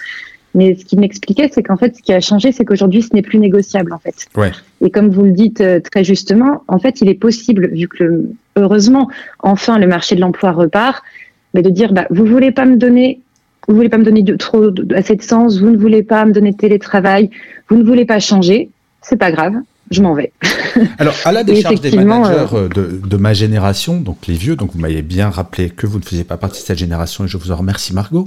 Mais 0.56 0.74
ce 0.74 0.86
qu'il 0.86 0.98
m'expliquait, 1.00 1.50
c'est 1.52 1.62
qu'en 1.62 1.76
fait, 1.76 1.96
ce 1.96 2.02
qui 2.02 2.14
a 2.14 2.20
changé, 2.20 2.50
c'est 2.50 2.64
qu'aujourd'hui, 2.64 3.02
ce 3.02 3.14
n'est 3.14 3.22
plus 3.22 3.38
négociable, 3.38 3.92
en 3.92 3.98
fait. 3.98 4.26
Ouais. 4.36 4.50
Et 4.80 4.90
comme 4.90 5.10
vous 5.10 5.22
le 5.22 5.32
dites 5.32 5.60
euh, 5.60 5.80
très 5.80 6.02
justement, 6.02 6.64
en 6.66 6.78
fait, 6.78 7.02
il 7.02 7.10
est 7.10 7.14
possible, 7.14 7.68
vu 7.74 7.88
que 7.88 8.24
heureusement, 8.56 9.10
enfin, 9.40 9.78
le 9.78 9.86
marché 9.86 10.16
de 10.16 10.22
l'emploi 10.22 10.52
repart, 10.52 11.04
mais 11.52 11.60
de 11.60 11.68
dire, 11.68 11.92
bah, 11.92 12.06
vous 12.08 12.24
voulez 12.24 12.52
pas 12.52 12.64
me 12.64 12.76
donner, 12.76 13.20
vous 13.68 13.74
voulez 13.74 13.88
pas 13.88 13.98
me 13.98 14.04
donner 14.04 14.22
de, 14.22 14.36
trop 14.36 14.70
assez 14.94 15.16
de 15.16 15.22
sens, 15.22 15.58
vous 15.58 15.70
ne 15.70 15.76
voulez 15.76 16.02
pas 16.02 16.24
me 16.24 16.32
donner 16.32 16.52
de 16.52 16.56
télétravail, 16.56 17.30
vous 17.68 17.76
ne 17.76 17.84
voulez 17.84 18.04
pas 18.04 18.20
changer, 18.20 18.70
c'est 19.02 19.16
pas 19.16 19.30
grave 19.30 19.54
je 19.90 20.02
m'en 20.02 20.14
vais. 20.14 20.32
Alors, 20.98 21.14
à 21.24 21.32
la 21.32 21.44
décharge 21.44 21.80
des 21.80 21.92
managers 21.92 22.54
euh, 22.54 22.68
de, 22.68 23.00
de, 23.04 23.16
ma 23.16 23.34
génération, 23.34 24.00
donc 24.00 24.26
les 24.26 24.34
vieux, 24.34 24.56
donc 24.56 24.72
vous 24.72 24.80
m'avez 24.80 25.02
bien 25.02 25.30
rappelé 25.30 25.70
que 25.70 25.86
vous 25.86 25.98
ne 25.98 26.04
faisiez 26.04 26.24
pas 26.24 26.36
partie 26.36 26.60
de 26.60 26.66
cette 26.66 26.78
génération 26.78 27.24
et 27.24 27.28
je 27.28 27.36
vous 27.36 27.52
en 27.52 27.56
remercie 27.56 27.94
Margot. 27.94 28.24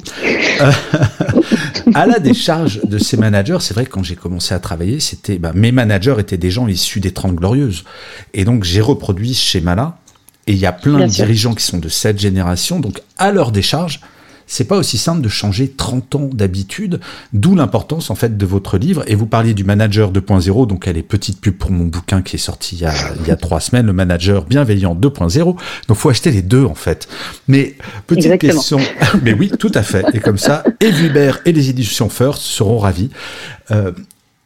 Euh, 0.62 0.72
à 1.94 2.06
la 2.06 2.20
décharge 2.20 2.82
de 2.86 2.98
ces 2.98 3.18
managers, 3.18 3.58
c'est 3.60 3.74
vrai 3.74 3.86
que 3.86 3.92
quand 3.92 4.04
j'ai 4.04 4.16
commencé 4.16 4.54
à 4.54 4.60
travailler, 4.60 5.00
c'était, 5.00 5.38
bah, 5.38 5.52
mes 5.54 5.72
managers 5.72 6.16
étaient 6.20 6.38
des 6.38 6.52
gens 6.52 6.68
issus 6.68 7.00
des 7.00 7.12
30 7.12 7.36
glorieuses. 7.36 7.84
Et 8.34 8.46
donc, 8.46 8.64
j'ai 8.64 8.82
reproduit 8.82 9.34
ce 9.34 9.44
schéma-là. 9.44 9.98
Et 10.48 10.54
il 10.54 10.58
y 10.58 10.66
a 10.66 10.72
plein 10.72 11.00
de 11.00 11.06
dirigeants 11.06 11.54
qui 11.54 11.64
sont 11.64 11.78
de 11.78 11.90
cette 11.90 12.20
génération. 12.20 12.80
Donc, 12.80 13.02
à 13.18 13.32
leur 13.32 13.52
décharge, 13.52 14.00
c'est 14.50 14.66
pas 14.66 14.78
aussi 14.78 14.98
simple 14.98 15.22
de 15.22 15.30
changer 15.30 15.70
30 15.70 16.16
ans 16.16 16.30
d'habitude, 16.34 17.00
d'où 17.34 17.56
l'importance 17.56 18.10
en 18.10 18.16
fait 18.16 18.36
de 18.36 18.46
votre 18.48 18.78
livre. 18.78 19.04
Et 19.06 19.14
vous 19.14 19.28
parliez 19.28 19.54
du 19.54 19.64
manager 19.64 20.12
2.0, 20.12 20.68
donc 20.68 20.88
elle 20.88 20.98
est 20.98 21.04
petite 21.04 21.40
pub 21.40 21.56
pour 21.56 21.72
mon 21.72 21.86
bouquin 21.86 22.24
qui 22.24 22.36
est 22.36 22.40
sorti 22.40 22.76
il 22.76 22.82
y 22.82 22.86
a, 22.86 22.94
il 23.22 23.28
y 23.28 23.32
a 23.32 23.36
trois 23.36 23.60
semaines, 23.60 23.86
le 23.86 23.94
manager 23.94 24.46
bienveillant 24.46 24.96
2.0. 24.96 25.56
Donc 25.88 25.98
faut 25.98 26.10
acheter 26.10 26.32
les 26.32 26.42
deux 26.42 26.66
en 26.66 26.74
fait. 26.74 27.08
Mais 27.48 27.76
petite 28.08 28.40
question, 28.40 28.80
mais 29.24 29.34
oui, 29.34 29.52
tout 29.58 29.72
à 29.76 29.84
fait. 29.84 30.04
Et 30.14 30.20
comme 30.20 30.40
ça, 30.40 30.64
et 30.82 30.90
et 31.46 31.52
les 31.52 31.70
éditions 31.70 32.10
First 32.10 32.42
seront 32.42 32.80
ravis. 32.80 33.12
Euh, 33.70 33.92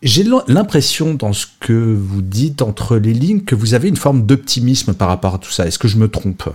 j'ai 0.01 0.25
l'impression 0.49 1.13
dans 1.13 1.31
ce 1.31 1.45
que 1.61 1.71
vous 1.71 2.21
dites 2.21 2.61
entre 2.61 2.97
les 2.97 3.13
lignes 3.13 3.41
que 3.41 3.55
vous 3.55 3.73
avez 3.73 3.87
une 3.87 3.95
forme 3.95 4.25
d'optimisme 4.25 4.93
par 4.93 5.07
rapport 5.07 5.35
à 5.35 5.37
tout 5.37 5.51
ça. 5.51 5.65
Est-ce 5.65 5.79
que 5.79 5.87
je 5.87 5.95
me 5.95 6.09
trompe? 6.09 6.49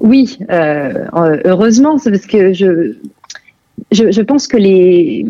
Oui, 0.00 0.38
euh, 0.50 1.06
heureusement, 1.44 1.98
c'est 1.98 2.10
parce 2.10 2.26
que 2.26 2.54
je, 2.54 2.94
je, 3.92 4.22
pense 4.22 4.46
que 4.46 4.56
les, 4.56 5.26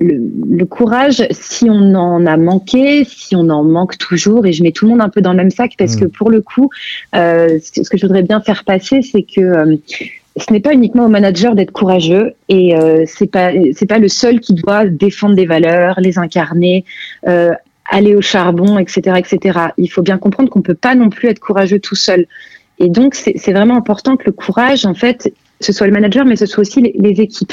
le, 0.00 0.64
courage, 0.64 1.24
si 1.30 1.70
on 1.70 1.94
en 1.94 2.26
a 2.26 2.36
manqué, 2.36 3.04
si 3.04 3.36
on 3.36 3.48
en 3.48 3.62
manque 3.62 3.96
toujours, 3.96 4.44
et 4.46 4.52
je 4.52 4.64
mets 4.64 4.72
tout 4.72 4.86
le 4.86 4.90
monde 4.90 5.02
un 5.02 5.08
peu 5.08 5.20
dans 5.20 5.30
le 5.30 5.36
même 5.36 5.50
sac, 5.50 5.74
parce 5.78 5.94
que 5.94 6.04
mm. 6.04 6.10
pour 6.10 6.30
le 6.30 6.40
coup, 6.40 6.68
euh, 7.14 7.58
ce 7.62 7.88
que 7.88 7.96
je 7.96 8.06
voudrais 8.06 8.24
bien 8.24 8.40
faire 8.40 8.64
passer, 8.64 9.02
c'est 9.02 9.22
que 9.22 9.40
euh, 9.40 9.76
ce 10.36 10.52
n'est 10.52 10.60
pas 10.60 10.74
uniquement 10.74 11.06
au 11.06 11.08
manager 11.08 11.54
d'être 11.54 11.72
courageux, 11.72 12.34
et 12.48 12.74
c'est 13.06 13.26
pas 13.26 13.50
c'est 13.74 13.88
pas 13.88 13.98
le 13.98 14.06
seul 14.06 14.38
qui 14.38 14.54
doit 14.54 14.86
défendre 14.86 15.34
des 15.34 15.46
valeurs, 15.46 15.98
les 16.00 16.16
incarner. 16.16 16.84
aller 17.90 18.14
au 18.14 18.20
charbon, 18.20 18.78
etc., 18.78 19.16
etc. 19.18 19.58
Il 19.78 19.88
faut 19.88 20.02
bien 20.02 20.18
comprendre 20.18 20.48
qu'on 20.50 20.60
peut 20.60 20.74
pas 20.74 20.94
non 20.94 21.08
plus 21.08 21.28
être 21.28 21.40
courageux 21.40 21.80
tout 21.80 21.96
seul. 21.96 22.26
Et 22.80 22.88
donc, 22.88 23.14
c'est 23.14 23.52
vraiment 23.52 23.76
important 23.76 24.16
que 24.16 24.24
le 24.26 24.32
courage, 24.32 24.86
en 24.86 24.94
fait, 24.94 25.32
ce 25.60 25.72
soit 25.72 25.86
le 25.86 25.92
manager, 25.92 26.24
mais 26.24 26.36
ce 26.36 26.46
soit 26.46 26.60
aussi 26.60 26.80
les, 26.80 27.20
équipes. 27.20 27.52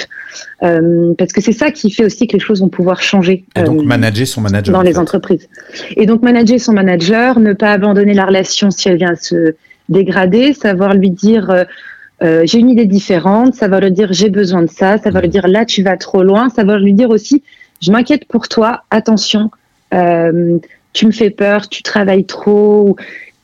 Euh, 0.64 1.14
parce 1.18 1.34
que 1.34 1.42
c'est 1.42 1.52
ça 1.52 1.72
qui 1.72 1.90
fait 1.90 2.06
aussi 2.06 2.28
que 2.28 2.34
les 2.34 2.40
choses 2.40 2.62
vont 2.62 2.70
pouvoir 2.70 3.02
changer. 3.02 3.46
Et 3.56 3.64
donc, 3.64 3.82
euh, 3.82 3.84
manager 3.84 4.28
son 4.28 4.42
manager. 4.42 4.74
Dans 4.74 4.84
les 4.84 5.00
entreprises. 5.00 5.50
Et 5.96 6.06
donc, 6.06 6.22
manager 6.22 6.60
son 6.60 6.74
manager, 6.74 7.40
ne 7.40 7.54
pas 7.54 7.72
abandonner 7.72 8.14
la 8.14 8.26
relation 8.26 8.70
si 8.70 8.88
elle 8.88 8.98
vient 8.98 9.14
à 9.14 9.16
se 9.16 9.56
dégrader, 9.90 10.54
savoir 10.54 10.94
lui 10.94 11.10
dire 11.10 11.66
euh, 12.24 12.42
j'ai 12.46 12.60
une 12.60 12.70
idée 12.70 12.86
différente, 12.86 13.56
savoir 13.56 13.82
lui 13.82 13.92
dire 13.92 14.14
j'ai 14.14 14.30
besoin 14.30 14.62
de 14.62 14.70
ça, 14.70 14.98
savoir 14.98 15.22
lui 15.22 15.30
dire 15.30 15.48
là 15.48 15.66
tu 15.66 15.84
vas 15.84 15.98
trop 15.98 16.24
loin, 16.24 16.50
savoir 16.50 16.80
lui 16.80 16.94
dire 16.94 17.10
aussi 17.10 17.44
je 17.82 17.92
m'inquiète 17.92 18.26
pour 18.26 18.48
toi, 18.48 18.84
attention, 18.90 19.52
tu 19.92 21.06
me 21.06 21.12
fais 21.12 21.30
peur, 21.30 21.70
tu 21.70 21.84
travailles 21.84 22.26
trop. 22.26 22.96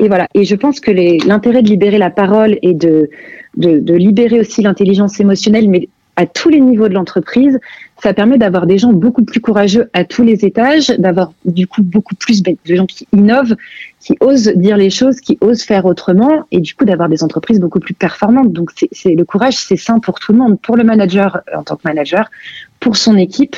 Et 0.01 0.07
voilà. 0.07 0.27
Et 0.33 0.45
je 0.45 0.55
pense 0.55 0.79
que 0.79 0.91
l'intérêt 1.27 1.61
de 1.61 1.69
libérer 1.69 1.99
la 1.99 2.09
parole 2.09 2.57
et 2.63 2.73
de, 2.73 3.09
libérer 3.55 4.39
aussi 4.39 4.63
l'intelligence 4.63 5.19
émotionnelle, 5.19 5.69
mais 5.69 5.89
à 6.15 6.25
tous 6.25 6.49
les 6.49 6.59
niveaux 6.59 6.89
de 6.89 6.93
l'entreprise, 6.95 7.59
ça 8.01 8.13
permet 8.13 8.39
d'avoir 8.39 8.65
des 8.65 8.79
gens 8.79 8.93
beaucoup 8.93 9.23
plus 9.23 9.39
courageux 9.39 9.89
à 9.93 10.03
tous 10.03 10.23
les 10.23 10.43
étages, 10.43 10.87
d'avoir 10.87 11.31
du 11.45 11.67
coup 11.67 11.83
beaucoup 11.83 12.15
plus 12.15 12.41
de 12.41 12.55
gens 12.65 12.87
qui 12.87 13.07
innovent, 13.13 13.55
qui 13.99 14.17
osent 14.19 14.51
dire 14.55 14.75
les 14.75 14.89
choses, 14.89 15.21
qui 15.21 15.37
osent 15.39 15.61
faire 15.61 15.85
autrement, 15.85 16.45
et 16.51 16.59
du 16.59 16.73
coup 16.73 16.83
d'avoir 16.83 17.07
des 17.07 17.23
entreprises 17.23 17.59
beaucoup 17.59 17.79
plus 17.79 17.93
performantes. 17.93 18.51
Donc 18.51 18.71
c'est 18.91 19.15
le 19.15 19.23
courage, 19.23 19.55
c'est 19.55 19.77
sain 19.77 19.99
pour 19.99 20.19
tout 20.19 20.31
le 20.31 20.39
monde, 20.39 20.59
pour 20.59 20.77
le 20.77 20.83
manager 20.83 21.41
en 21.55 21.61
tant 21.61 21.75
que 21.75 21.83
manager, 21.85 22.31
pour 22.79 22.97
son 22.97 23.17
équipe 23.17 23.57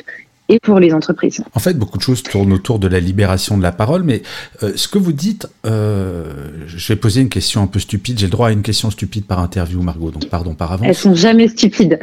et 0.49 0.59
pour 0.59 0.79
les 0.79 0.93
entreprises. 0.93 1.43
En 1.53 1.59
fait, 1.59 1.77
beaucoup 1.77 1.97
de 1.97 2.03
choses 2.03 2.21
tournent 2.21 2.51
autour 2.51 2.79
de 2.79 2.87
la 2.87 2.99
libération 2.99 3.57
de 3.57 3.63
la 3.63 3.71
parole, 3.71 4.03
mais 4.03 4.21
euh, 4.61 4.73
ce 4.75 4.87
que 4.87 4.97
vous 4.97 5.13
dites, 5.13 5.47
euh, 5.65 6.25
je 6.67 6.87
vais 6.93 6.97
poser 6.97 7.21
une 7.21 7.29
question 7.29 7.61
un 7.63 7.67
peu 7.67 7.79
stupide. 7.79 8.19
J'ai 8.19 8.25
le 8.25 8.31
droit 8.31 8.49
à 8.49 8.51
une 8.51 8.61
question 8.61 8.91
stupide 8.91 9.25
par 9.25 9.39
interview, 9.39 9.81
Margot, 9.81 10.11
donc 10.11 10.27
pardon 10.27 10.53
par 10.53 10.71
avance. 10.71 10.87
Elles 10.87 10.95
sont 10.95 11.15
jamais 11.15 11.47
stupides. 11.47 11.97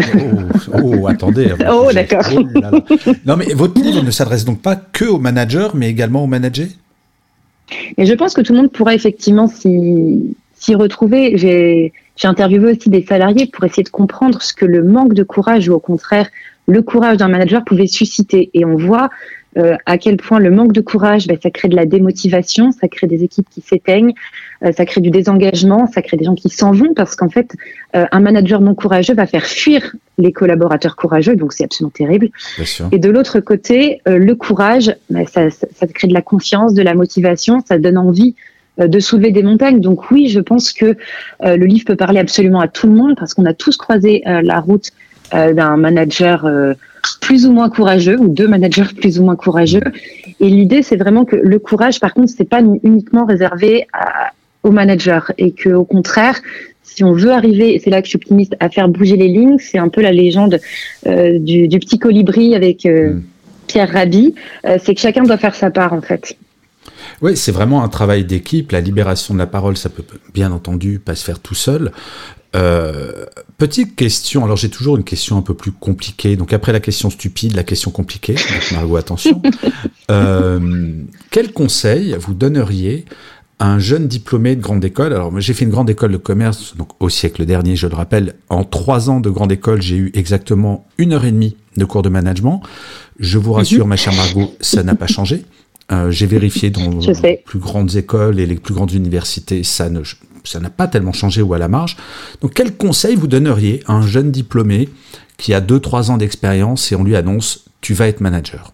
Oh, 0.73 0.83
oh 0.83 1.07
attendez. 1.07 1.53
oh, 1.71 1.91
d'accord. 1.93 2.25
Oh 2.35 2.43
non, 3.27 3.37
mais 3.37 3.53
votre 3.53 3.81
livre 3.81 4.03
ne 4.03 4.11
s'adresse 4.11 4.45
donc 4.45 4.63
pas 4.63 4.77
que 4.77 5.05
aux 5.05 5.19
managers, 5.19 5.69
mais 5.75 5.91
également 5.91 6.25
aux 6.25 6.29
managers? 6.29 6.69
Et 7.99 8.07
je 8.07 8.15
pense 8.15 8.35
que 8.35 8.41
tout 8.41 8.53
le 8.53 8.61
monde 8.61 8.73
pourra 8.73 8.95
effectivement 8.95 9.49
s'y 9.49 10.75
retrouver. 10.75 11.37
J'ai 11.37 11.93
interviewé 12.25 12.73
aussi 12.73 12.91
des 12.91 13.05
salariés 13.05 13.47
pour 13.47 13.65
essayer 13.65 13.83
de 13.83 13.91
comprendre 13.91 14.43
ce 14.43 14.55
que 14.55 14.65
le 14.65 14.83
manque 14.83 15.15
de 15.15 15.23
courage 15.23 15.69
ou 15.69 15.75
au 15.75 15.79
contraire 15.79 16.29
le 16.71 16.83
courage 16.83 17.17
d'un 17.17 17.29
manager 17.29 17.65
pouvait 17.65 17.87
susciter. 17.87 18.51
Et 18.55 18.65
on 18.65 18.77
voit 18.77 19.11
euh, 19.59 19.77
à 19.85 19.99
quel 19.99 20.17
point 20.17 20.39
le 20.39 20.51
manque 20.51 20.73
de 20.73 20.81
courage, 20.81 21.27
ben, 21.27 21.37
ça 21.43 21.51
crée 21.51 21.69
de 21.69 21.75
la 21.75 21.85
démotivation, 21.85 22.71
ça 22.71 22.87
crée 22.87 23.09
des 23.09 23.25
équipes 23.25 23.49
qui 23.51 23.61
s'éteignent, 23.61 24.13
euh, 24.65 24.71
ça 24.71 24.87
crée 24.87 25.01
du 25.01 25.11
désengagement, 25.11 25.89
ça 25.89 26.03
crée 26.03 26.17
des 26.17 26.25
gens 26.25 26.37
qui 26.37 26.51
s'en 26.51 26.71
vont 26.71 26.95
parce 26.95 27.17
qu'en 27.17 27.29
fait, 27.29 27.57
euh, 27.97 28.07
un 28.13 28.21
manager 28.21 28.61
non 28.61 28.77
courageux 28.77 29.15
va 29.15 29.27
faire 29.27 29.45
fuir 29.45 29.97
les 30.19 30.33
collaborateurs 30.33 30.95
courageux, 30.95 31.35
donc 31.35 31.53
c'est 31.53 31.65
absolument 31.65 31.91
terrible. 31.91 32.29
Et 32.93 32.99
de 32.99 33.11
l'autre 33.11 33.41
côté, 33.41 34.01
le 34.07 34.35
courage, 34.35 34.95
ben, 35.09 35.27
ça, 35.27 35.51
ça, 35.51 35.67
ça, 35.75 35.87
crée 35.89 36.07
de 36.07 36.15
la 36.15 36.23
confiance, 36.23 36.73
de 36.75 36.83
la 36.83 36.95
motivation, 36.95 37.61
ça 37.67 37.79
donne 37.79 37.99
envie 37.99 38.37
de 38.79 39.01
soulever 39.01 39.33
des 39.33 39.43
montagnes. 39.43 39.81
Donc 39.81 40.11
oui, 40.11 40.29
je 40.29 40.41
pense 40.41 40.73
que 40.73 40.97
le 41.43 41.65
livre 41.65 41.85
peut 41.87 41.97
parler 41.97 42.21
absolument 42.21 42.61
à 42.61 42.69
tout 42.69 42.87
le 42.87 42.95
monde 42.95 43.17
parce 43.19 43.35
qu'on 43.35 43.47
a 43.47 43.55
tous 43.55 43.77
croisé 43.77 44.23
la 44.27 44.61
route 44.61 44.91
d'un 45.33 45.77
manager 45.77 46.45
euh, 46.45 46.75
plus 47.21 47.47
ou 47.47 47.53
moins 47.53 47.71
courageux 47.71 48.19
ou 48.19 48.29
deux 48.29 48.49
managers 48.49 48.95
plus 48.97 49.19
ou 49.19 49.25
moins 49.25 49.37
courageux. 49.37 49.83
Et 50.41 50.49
l'idée, 50.49 50.83
c'est 50.83 50.97
vraiment 50.97 51.25
que 51.25 51.37
le 51.37 51.59
courage, 51.59 52.01
par 52.01 52.15
contre, 52.15 52.33
c'est 52.37 52.49
pas 52.49 52.61
uniquement 52.83 53.25
réservé 53.25 53.87
à, 53.93 54.33
aux 54.63 54.71
managers 54.71 55.33
et 55.39 55.53
que 55.53 55.71
au 55.71 55.85
contraire, 55.85 56.41
si 56.83 57.05
on 57.05 57.13
veut 57.13 57.31
arriver, 57.31 57.75
et 57.75 57.79
c'est 57.79 57.91
là 57.91 58.01
que 58.01 58.07
je 58.07 58.11
suis 58.11 58.17
optimiste, 58.17 58.57
à 58.61 58.69
faire 58.69 58.89
bouger 58.89 59.17
les 59.17 59.29
lignes, 59.29 59.59
c'est 59.59 59.79
un 59.79 59.89
peu 59.89 60.01
la 60.01 60.13
légende 60.13 60.59
euh, 61.07 61.39
du, 61.39 61.69
du, 61.69 61.79
petit 61.79 61.99
colibri 61.99 62.55
avec 62.55 62.85
mm. 62.85 63.23
Pierre 63.69 63.91
Rabhi, 63.91 64.35
c'est 64.79 64.95
que 64.95 65.01
chacun 65.01 65.23
doit 65.23 65.37
faire 65.37 65.55
sa 65.55 65.71
part 65.71 65.93
en 65.93 66.01
fait. 66.01 66.37
Oui, 67.23 67.37
c'est 67.37 67.53
vraiment 67.53 67.83
un 67.83 67.89
travail 67.89 68.25
d'équipe. 68.25 68.73
La 68.73 68.81
libération 68.81 69.35
de 69.35 69.39
la 69.39 69.47
parole, 69.47 69.77
ça 69.77 69.89
peut 69.89 70.05
bien 70.33 70.53
entendu 70.53 70.99
pas 70.99 71.15
se 71.15 71.25
faire 71.25 71.39
tout 71.39 71.55
seul. 71.55 71.93
Euh, 72.57 73.27
petite 73.59 73.95
question, 73.95 74.45
alors 74.45 74.57
j'ai 74.57 74.71
toujours 74.71 74.97
une 74.97 75.05
question 75.05 75.37
un 75.37 75.43
peu 75.43 75.55
plus 75.55 75.73
compliquée. 75.73 76.37
Donc 76.37 76.53
après 76.53 76.73
la 76.73 76.81
question 76.81 77.11
stupide, 77.11 77.55
la 77.55 77.63
question 77.63 77.91
compliquée. 77.91 78.35
Donc 78.53 78.73
Margot, 78.73 78.97
attention. 78.97 79.43
Euh, 80.11 80.93
quel 81.31 81.53
conseil 81.53 82.17
vous 82.19 82.35
donneriez 82.35 83.05
à 83.59 83.71
un 83.71 83.79
jeune 83.79 84.09
diplômé 84.09 84.57
de 84.57 84.63
grande 84.63 84.85
école? 84.85 85.13
Alors 85.13 85.39
j'ai 85.41 85.55
fait 85.55 85.65
une 85.65 85.71
grande 85.71 85.91
école 85.91 86.13
de 86.13 86.17
commerce, 86.17 86.75
donc 86.77 86.91
au 87.01 87.09
siècle 87.09 87.45
dernier, 87.45 87.77
je 87.77 87.87
le 87.87 87.95
rappelle. 87.95 88.35
En 88.49 88.65
trois 88.65 89.11
ans 89.11 89.21
de 89.21 89.31
grande 89.31 89.53
école, 89.53 89.83
j'ai 89.83 89.97
eu 89.97 90.11
exactement 90.15 90.89
une 90.99 91.13
heure 91.13 91.25
et 91.25 91.33
demie 91.33 91.57
de 91.77 91.85
cours 91.85 92.03
de 92.03 92.09
management. 92.09 92.63
Je 93.21 93.39
vous 93.39 93.53
rassure, 93.53 93.87
ma 93.87 93.97
chère 93.97 94.15
Margot, 94.15 94.55
ça 94.61 94.83
n'a 94.83 94.95
pas 94.95 95.07
changé. 95.07 95.45
Euh, 95.93 96.11
j'ai 96.11 96.27
vérifié 96.27 96.71
dans 96.71 96.99
les 97.23 97.37
plus 97.45 97.59
grandes 97.59 97.97
écoles 97.97 98.41
et 98.41 98.47
les 98.47 98.57
plus 98.57 98.75
grandes 98.75 98.93
universités, 98.93 99.63
ça 99.65 99.91
ne 99.91 100.03
ça 100.45 100.59
n'a 100.59 100.71
pas 100.71 100.87
tellement 100.87 101.13
changé 101.13 101.43
ou 101.43 101.53
à 101.55 101.59
la 101.59 101.69
marge. 101.69 101.97
Donc 102.41 102.55
quel 102.55 102.75
conseil 102.75 103.15
vous 103.15 103.27
donneriez 103.27 103.83
à 103.87 103.93
un 103.93 104.07
jeune 104.07 104.31
diplômé 104.31 104.89
qui 105.37 105.53
a 105.53 105.61
2-3 105.61 106.11
ans 106.11 106.17
d'expérience 106.17 106.91
et 106.93 106.97
on 106.97 107.05
lui 107.05 107.17
annonce 107.17 107.65
tu 107.81 107.95
vas 107.95 108.09
être 108.09 108.21
manager 108.21 108.73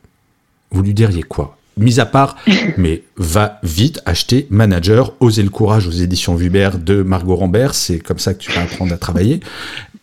Vous 0.71 0.83
lui 0.83 0.95
diriez 0.95 1.23
quoi? 1.23 1.57
Mis 1.77 2.01
à 2.01 2.07
part, 2.07 2.37
mais 2.77 3.03
va 3.17 3.59
vite 3.63 4.01
acheter 4.07 4.47
Manager, 4.51 5.13
oser 5.21 5.43
le 5.43 5.51
courage 5.51 5.87
aux 5.87 5.93
éditions 5.93 6.35
Vubert 6.35 6.79
de 6.79 7.03
Margot 7.03 7.37
Rambert, 7.37 7.75
c'est 7.75 7.99
comme 7.99 8.19
ça 8.19 8.33
que 8.33 8.39
tu 8.39 8.51
vas 8.53 8.63
apprendre 8.63 8.93
à 8.95 8.97
travailler. 8.97 9.41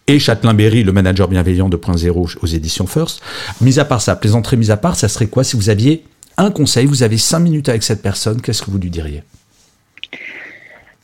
Et 0.06 0.20
Châtelain-Berry, 0.20 0.84
le 0.84 0.92
manager 0.92 1.30
bienveillant 1.30 1.70
2.0 1.70 2.38
aux 2.42 2.46
éditions 2.46 2.88
First. 2.88 3.22
Mis 3.62 3.80
à 3.80 3.86
part 3.86 4.02
ça, 4.02 4.16
plaisanterie 4.16 4.58
mis 4.58 4.70
à 4.70 4.78
part, 4.78 4.98
ça 4.98 5.08
serait 5.08 5.28
quoi 5.28 5.44
si 5.44 5.56
vous 5.56 5.70
aviez 5.70 6.04
un 6.38 6.52
conseil, 6.52 6.86
vous 6.86 7.04
avez 7.04 7.18
cinq 7.18 7.40
minutes 7.40 7.70
avec 7.70 7.84
cette 7.84 8.02
personne, 8.02 8.42
qu'est-ce 8.42 8.62
que 8.62 8.72
vous 8.72 8.80
lui 8.80 8.90
diriez 8.90 9.24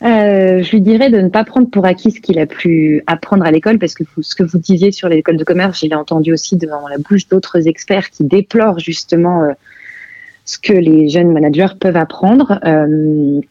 euh, 0.02 0.64
je 0.64 0.72
lui 0.72 0.82
dirais 0.82 1.10
de 1.10 1.20
ne 1.20 1.28
pas 1.28 1.44
prendre 1.44 1.70
pour 1.70 1.86
acquis 1.86 2.12
ce 2.12 2.22
qu'il 2.22 2.40
a 2.40 2.46
pu 2.46 3.04
apprendre 3.06 3.44
à 3.46 3.52
l'école, 3.52 3.80
parce 3.80 3.94
que 3.94 4.06
ce 4.22 4.34
que 4.34 4.44
vous 4.44 4.58
disiez 4.58 4.94
sur 4.94 5.10
l'école 5.10 5.36
de 5.36 5.44
commerce, 5.44 5.82
j'ai 5.82 5.94
entendu 5.94 6.32
aussi 6.32 6.56
devant 6.56 6.88
la 6.88 6.98
bouche 6.98 7.28
d'autres 7.28 7.68
experts 7.68 8.10
qui 8.10 8.24
déplorent 8.24 8.80
justement 8.80 9.44
euh, 9.44 9.52
ce 10.46 10.58
que 10.58 10.74
les 10.74 11.10
jeunes 11.10 11.34
managers 11.34 11.76
peuvent 11.80 11.98
apprendre. 11.98 12.60
Euh, 12.66 13.42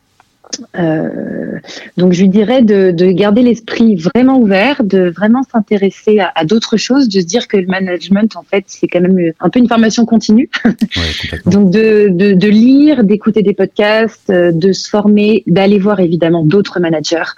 euh, 0.78 1.58
donc 1.96 2.12
je 2.12 2.22
lui 2.22 2.28
dirais 2.28 2.62
de, 2.62 2.92
garder 3.12 3.42
l'esprit 3.42 3.96
vraiment 3.96 4.38
ouvert, 4.38 4.82
de 4.84 5.10
vraiment 5.10 5.42
s'intéresser 5.42 6.20
à, 6.20 6.44
d'autres 6.44 6.76
choses, 6.76 7.08
de 7.08 7.20
se 7.20 7.26
dire 7.26 7.48
que 7.48 7.56
le 7.56 7.66
management 7.66 8.36
en 8.36 8.42
fait 8.42 8.64
c'est 8.66 8.86
quand 8.86 9.00
même 9.00 9.32
un 9.40 9.50
peu 9.50 9.58
une 9.58 9.68
formation 9.68 10.04
continue. 10.04 10.50
donc 11.46 11.70
de, 11.70 12.08
de, 12.08 12.48
lire, 12.48 13.04
d'écouter 13.04 13.42
des 13.42 13.54
podcasts, 13.54 14.30
euh, 14.30 14.52
de 14.52 14.72
se 14.72 14.88
former, 14.88 15.42
d'aller 15.46 15.78
voir 15.78 16.00
évidemment 16.00 16.44
d'autres 16.44 16.80
managers, 16.80 17.32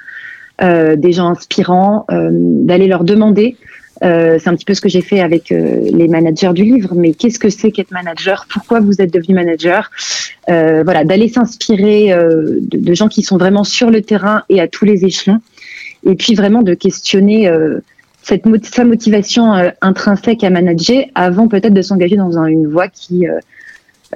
euh, 0.63 0.97
des 0.97 1.13
gens 1.13 1.29
inspirants, 1.29 2.07
d'aller 2.11 2.87
leur 2.87 3.05
demander 3.05 3.57
euh, 4.03 4.39
c'est 4.39 4.49
un 4.49 4.55
petit 4.55 4.65
peu 4.65 4.75
ce 4.75 4.81
que 4.81 4.89
j'ai 4.89 5.03
fait 5.03 5.21
avec 5.21 5.53
euh, 5.53 5.81
les 5.93 6.09
managers 6.09 6.53
du 6.55 6.65
livre. 6.65 6.95
Mais 6.95 7.13
qu'est-ce 7.13 7.39
que 7.39 7.51
c'est 7.51 7.71
qu'être 7.71 7.91
manager? 7.91 8.47
Pourquoi 8.53 8.81
vous 8.81 9.01
êtes 9.01 9.13
devenu 9.13 9.35
manager? 9.35 9.91
Euh, 10.49 10.83
Voilà, 10.85 11.05
d'aller 11.05 11.29
s'inspirer 11.29 12.09
de, 12.11 12.79
de, 12.79 12.95
gens 12.95 13.09
qui 13.09 13.23
sont 13.23 13.37
vraiment 13.37 13.65
sur 13.65 13.91
le 13.91 14.03
terrain 14.03 14.43
et 14.49 14.61
à 14.61 14.69
tous 14.69 14.85
les 14.85 15.05
échelons. 15.05 15.41
Et 16.07 16.15
puis 16.15 16.35
vraiment 16.35 16.63
de 16.63 16.73
questionner 16.75 17.53
cette 18.23 18.45
sa 18.65 18.85
motivation 18.85 19.53
intrinsèque 19.83 20.43
à 20.45 20.51
manager 20.51 21.05
avant 21.15 21.47
peut-être 21.47 21.75
de 21.75 21.83
s'engager 21.83 22.17
dans 22.17 22.43
une 22.47 22.67
voie 22.67 22.89
qui 22.89 23.27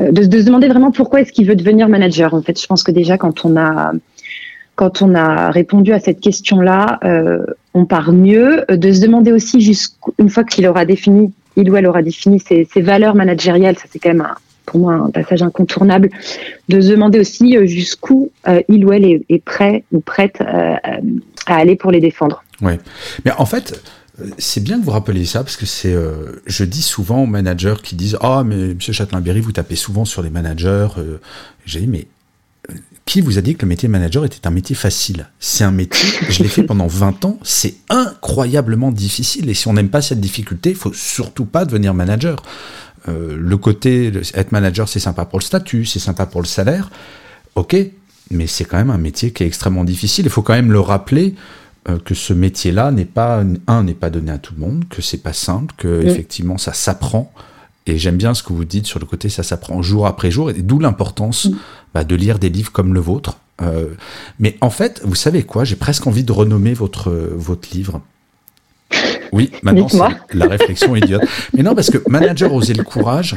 de, 0.01 0.23
se 0.23 0.29
demander 0.29 0.69
vraiment 0.69 0.93
pourquoi 0.93 1.21
est-ce 1.21 1.33
qu'il 1.33 1.47
veut 1.47 1.57
devenir 1.57 1.89
manager. 1.89 2.33
En 2.33 2.41
fait, 2.41 2.59
je 2.59 2.67
pense 2.67 2.83
que 2.83 2.91
déjà 2.91 3.19
quand 3.19 3.45
on 3.45 3.57
a 3.57 3.93
quand 4.77 5.03
on 5.03 5.15
a 5.15 5.51
répondu 5.51 5.93
à 5.93 6.01
cette 6.01 6.21
question-là, 6.21 6.99
euh, 7.05 7.45
on 7.75 7.87
part 7.87 8.13
mieux. 8.13 8.65
De 8.69 8.93
se 8.93 9.01
demander 9.01 9.33
aussi, 9.33 9.77
une 10.19 10.29
fois 10.29 10.45
qu'il 10.45 10.67
aura 10.67 10.85
défini, 10.85 11.33
il 11.57 11.71
ou 11.71 11.77
elle 11.77 11.87
aura 11.87 12.03
défini 12.03 12.41
ses, 12.41 12.67
valeurs 12.77 13.15
managériales, 13.15 13.77
ça 13.79 13.85
c'est 13.91 13.99
quand 13.99 14.11
même 14.11 14.27
pour 14.67 14.81
moi 14.81 14.95
un 14.95 15.11
passage 15.11 15.43
incontournable, 15.43 16.09
de 16.69 16.81
se 16.81 16.89
demander 16.89 17.21
aussi 17.21 17.57
euh, 17.57 17.67
jusqu'où 17.67 18.31
euh, 18.49 18.63
il 18.69 18.85
ou 18.85 18.93
elle 18.93 19.05
est, 19.05 19.45
prêt 19.45 19.85
ou 19.93 20.01
prête 20.01 20.41
à 20.41 20.91
aller 21.47 21.77
pour 21.77 21.91
les 21.91 22.01
défendre. 22.01 22.43
Oui, 22.63 22.73
mais 23.25 23.33
en 23.37 23.47
fait, 23.47 23.81
c'est 24.39 24.63
bien 24.63 24.81
que 24.81 24.85
vous 24.85 24.91
rappeliez 24.91 25.27
ça 25.27 25.41
parce 25.41 25.57
que 25.57 25.67
c'est, 25.67 25.95
je 26.47 26.65
dis 26.65 26.83
souvent 26.83 27.23
aux 27.23 27.27
managers 27.27 27.75
qui 27.83 27.95
disent 27.95 28.17
ah 28.21 28.43
mais 28.45 28.75
Monsieur 28.75 28.93
Châtelain-Berry 28.93 29.41
vous 29.41 29.53
tapez 29.53 29.77
souvent 29.77 30.05
sur 30.05 30.23
les 30.23 30.31
managers. 30.31 30.89
J'ai 31.67 31.81
dit 31.81 31.89
mais 31.89 32.07
qui 33.05 33.21
vous 33.21 33.39
a 33.39 33.43
dit 33.43 33.55
que 33.55 33.63
le 33.63 33.69
métier 33.69 33.87
de 33.87 33.93
manager 33.93 34.25
était 34.25 34.47
un 34.47 34.51
métier 34.51 34.75
facile 34.75 35.29
C'est 35.39 35.65
un 35.65 35.71
métier, 35.71 36.09
je 36.31 36.43
l'ai 36.43 36.49
fait 36.49 36.63
pendant 36.63 36.87
20 36.87 37.25
ans, 37.27 37.39
c'est 37.43 37.75
incroyablement 37.91 38.91
difficile. 38.91 39.51
Et 39.51 39.55
si 39.55 39.69
on 39.69 39.75
n'aime 39.75 39.91
pas 39.91 40.01
cette 40.01 40.21
difficulté, 40.21 40.71
il 40.71 40.77
faut 40.77 40.93
surtout 40.93 41.45
pas 41.45 41.65
devenir 41.65 41.93
manager. 41.93 42.43
Euh, 43.09 43.37
le 43.39 43.57
côté, 43.59 44.11
être 44.35 44.53
manager, 44.53 44.89
c'est 44.89 45.01
sympa 45.01 45.27
pour 45.27 45.39
le 45.39 45.45
statut, 45.45 45.85
c'est 45.85 45.99
sympa 45.99 46.25
pour 46.25 46.41
le 46.41 46.47
salaire. 46.47 46.91
Ok, 47.57 47.77
mais 48.31 48.47
c'est 48.47 48.65
quand 48.65 48.79
même 48.79 48.91
un 48.91 48.99
métier 48.99 49.33
qui 49.33 49.43
est 49.43 49.47
extrêmement 49.47 49.85
difficile. 49.85 50.25
Il 50.25 50.31
faut 50.31 50.43
quand 50.43 50.55
même 50.55 50.73
le 50.73 50.81
rappeler 50.81 51.35
euh, 51.91 51.99
que 51.99 52.15
ce 52.15 52.33
métier-là 52.33 52.91
n'est 52.91 53.05
pas, 53.05 53.45
un, 53.67 53.83
n'est 53.83 53.95
pas 53.95 54.09
donné 54.09 54.33
à 54.33 54.39
tout 54.39 54.55
le 54.57 54.61
monde, 54.61 54.87
que 54.89 55.03
c'est 55.03 55.23
pas 55.23 55.35
simple, 55.35 55.75
que 55.77 56.03
effectivement 56.07 56.57
ça 56.57 56.73
s'apprend. 56.73 57.33
Et 57.87 57.99
j'aime 57.99 58.17
bien 58.17 58.33
ce 58.33 58.43
que 58.43 58.55
vous 58.55 58.65
dites 58.65 58.87
sur 58.87 58.99
le 58.99 59.05
côté, 59.05 59.29
ça 59.29 59.43
s'apprend 59.43 59.83
jour 59.83 60.07
après 60.07 60.31
jour, 60.31 60.49
et 60.49 60.55
d'où 60.55 60.79
l'importance 60.79 61.47
mm. 61.47 61.57
Bah, 61.95 62.05
de 62.05 62.15
lire 62.15 62.39
des 62.39 62.49
livres 62.49 62.73
comme 62.73 62.93
le 62.93 63.01
vôtre. 63.01 63.39
Euh, 63.63 63.95
mais 64.41 64.57
en 64.61 64.71
fait, 64.71 65.01
vous 65.05 65.15
savez 65.15 65.45
quoi? 65.45 65.65
J'ai 65.65 65.77
presque 65.77 66.07
envie 66.07 66.25
de 66.25 66.33
renommer 66.33 66.75
votre, 66.75 67.11
votre 67.11 67.69
livre. 67.73 68.03
Oui, 69.33 69.51
maintenant 69.63 69.89
c'est 69.89 70.37
la 70.37 70.47
réflexion 70.47 70.95
idiote. 70.97 71.23
Mais 71.55 71.63
non, 71.63 71.75
parce 71.75 71.91
que 71.91 71.99
Manager 72.09 72.53
oser 72.53 72.75
le 72.75 72.85
courage, 72.85 73.37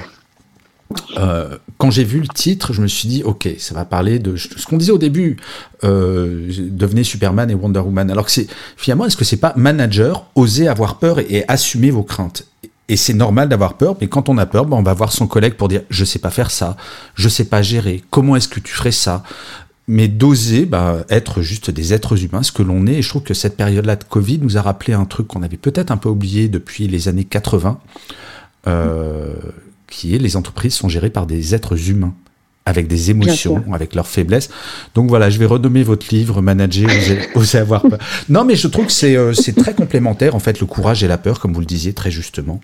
euh, 1.17 1.57
quand 1.77 1.91
j'ai 1.91 2.03
vu 2.03 2.19
le 2.19 2.27
titre, 2.27 2.73
je 2.73 2.81
me 2.81 2.87
suis 2.87 3.07
dit, 3.07 3.23
ok, 3.23 3.49
ça 3.57 3.75
va 3.75 3.85
parler 3.85 4.19
de 4.19 4.35
ce 4.35 4.65
qu'on 4.65 4.77
disait 4.77 4.91
au 4.91 4.97
début, 4.97 5.37
euh, 5.83 6.51
devenez 6.69 7.03
Superman 7.03 7.49
et 7.49 7.55
Wonder 7.55 7.79
Woman. 7.79 8.09
Alors 8.09 8.25
que 8.25 8.31
c'est 8.31 8.47
finalement, 8.77 9.05
est-ce 9.05 9.17
que 9.17 9.25
c'est 9.25 9.37
pas 9.37 9.53
manager, 9.55 10.25
oser 10.35 10.67
avoir 10.67 10.99
peur 10.99 11.19
et 11.19 11.43
assumer 11.47 11.91
vos 11.91 12.03
craintes? 12.03 12.45
Et 12.89 12.95
c'est 12.95 13.13
normal 13.13 13.49
d'avoir 13.49 13.75
peur, 13.75 13.97
mais 13.99 14.07
quand 14.07 14.29
on 14.29 14.37
a 14.37 14.45
peur, 14.45 14.65
ben 14.65 14.77
on 14.77 14.83
va 14.83 14.93
voir 14.93 15.11
son 15.11 15.27
collègue 15.27 15.55
pour 15.55 15.67
dire 15.67 15.81
je 15.89 16.05
sais 16.05 16.19
pas 16.19 16.29
faire 16.29 16.51
ça, 16.51 16.77
je 17.15 17.27
sais 17.27 17.45
pas 17.45 17.61
gérer, 17.61 18.03
comment 18.09 18.35
est-ce 18.35 18.47
que 18.47 18.59
tu 18.59 18.73
ferais 18.73 18.91
ça? 18.91 19.23
Mais 19.89 20.07
d'oser 20.07 20.65
bah, 20.65 21.05
être 21.09 21.41
juste 21.41 21.71
des 21.71 21.93
êtres 21.93 22.21
humains, 22.21 22.43
ce 22.43 22.51
que 22.51 22.61
l'on 22.61 22.87
est. 22.87 22.95
Et 22.95 23.01
je 23.01 23.07
trouve 23.07 23.23
que 23.23 23.33
cette 23.33 23.55
période-là 23.55 23.95
de 23.95 24.03
Covid 24.03 24.39
nous 24.39 24.57
a 24.57 24.61
rappelé 24.61 24.91
un 24.93 25.05
truc 25.05 25.27
qu'on 25.27 25.43
avait 25.43 25.55
peut-être 25.55 25.91
un 25.91 25.97
peu 25.97 26.09
oublié 26.09 26.49
depuis 26.49 26.89
les 26.89 27.07
années 27.07 27.23
80, 27.23 27.79
euh, 28.67 29.33
qui 29.89 30.13
est 30.13 30.17
les 30.17 30.35
entreprises 30.35 30.73
sont 30.73 30.89
gérées 30.89 31.09
par 31.09 31.25
des 31.25 31.55
êtres 31.55 31.89
humains 31.89 32.13
avec 32.67 32.87
des 32.87 33.11
émotions, 33.11 33.63
avec 33.71 33.95
leurs 33.95 34.07
faiblesses. 34.07 34.49
Donc 34.93 35.07
voilà, 35.07 35.29
je 35.29 35.39
vais 35.39 35.45
renommer 35.45 35.83
votre 35.83 36.13
livre, 36.13 36.41
Manager, 36.41 36.89
oser, 37.35 37.59
avoir 37.59 37.81
peur. 37.81 37.97
Non, 38.27 38.43
mais 38.43 38.57
je 38.57 38.67
trouve 38.67 38.87
que 38.87 38.91
c'est 38.91 39.15
euh, 39.15 39.31
très 39.55 39.73
complémentaire, 39.73 40.35
en 40.35 40.39
fait, 40.39 40.59
le 40.59 40.65
courage 40.65 41.01
et 41.01 41.07
la 41.07 41.17
peur, 41.17 41.39
comme 41.39 41.53
vous 41.53 41.61
le 41.61 41.65
disiez 41.65 41.93
très 41.93 42.11
justement. 42.11 42.59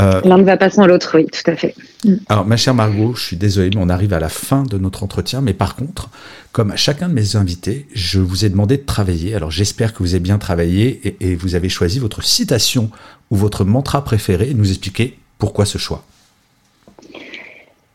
Euh, 0.00 0.20
L'un 0.24 0.38
ne 0.38 0.44
va 0.44 0.56
pas 0.56 0.70
sans 0.70 0.86
l'autre, 0.86 1.16
oui, 1.16 1.26
tout 1.26 1.50
à 1.50 1.56
fait. 1.56 1.74
Mm. 2.04 2.14
Alors, 2.28 2.46
ma 2.46 2.56
chère 2.56 2.74
Margot, 2.74 3.12
je 3.16 3.24
suis 3.24 3.36
désolé, 3.36 3.70
mais 3.74 3.80
on 3.80 3.88
arrive 3.88 4.12
à 4.12 4.20
la 4.20 4.28
fin 4.28 4.62
de 4.62 4.78
notre 4.78 5.02
entretien. 5.02 5.40
Mais 5.40 5.52
par 5.52 5.74
contre, 5.74 6.10
comme 6.52 6.70
à 6.70 6.76
chacun 6.76 7.08
de 7.08 7.14
mes 7.14 7.34
invités, 7.34 7.88
je 7.94 8.20
vous 8.20 8.44
ai 8.44 8.48
demandé 8.50 8.76
de 8.76 8.84
travailler. 8.84 9.34
Alors, 9.34 9.50
j'espère 9.50 9.94
que 9.94 9.98
vous 9.98 10.14
avez 10.14 10.20
bien 10.20 10.38
travaillé 10.38 11.00
et, 11.02 11.32
et 11.32 11.34
vous 11.34 11.56
avez 11.56 11.68
choisi 11.68 11.98
votre 11.98 12.22
citation 12.22 12.88
ou 13.32 13.36
votre 13.36 13.64
mantra 13.64 14.04
préféré 14.04 14.48
et 14.50 14.54
nous 14.54 14.70
expliquer 14.70 15.18
pourquoi 15.38 15.66
ce 15.66 15.78
choix. 15.78 16.04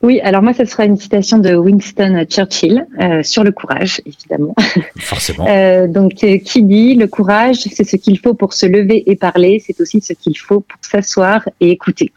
Oui, 0.03 0.19
alors 0.19 0.41
moi, 0.41 0.53
ce 0.53 0.65
sera 0.65 0.83
une 0.83 0.97
citation 0.97 1.37
de 1.37 1.55
Winston 1.55 2.25
Churchill 2.29 2.85
euh, 2.99 3.23
sur 3.23 3.45
le 3.45 3.53
courage, 3.53 4.01
évidemment. 4.05 4.53
Forcément. 4.99 5.47
Euh, 5.47 5.87
donc, 5.87 6.25
euh, 6.25 6.39
qui 6.39 6.61
dit 6.61 6.95
le 6.95 7.07
courage, 7.07 7.59
c'est 7.71 7.85
ce 7.85 7.95
qu'il 7.95 8.19
faut 8.19 8.33
pour 8.33 8.51
se 8.51 8.65
lever 8.65 9.09
et 9.09 9.15
parler, 9.15 9.63
c'est 9.65 9.79
aussi 9.79 10.01
ce 10.01 10.11
qu'il 10.11 10.37
faut 10.37 10.59
pour 10.59 10.77
s'asseoir 10.81 11.47
et 11.61 11.71
écouter. 11.71 12.11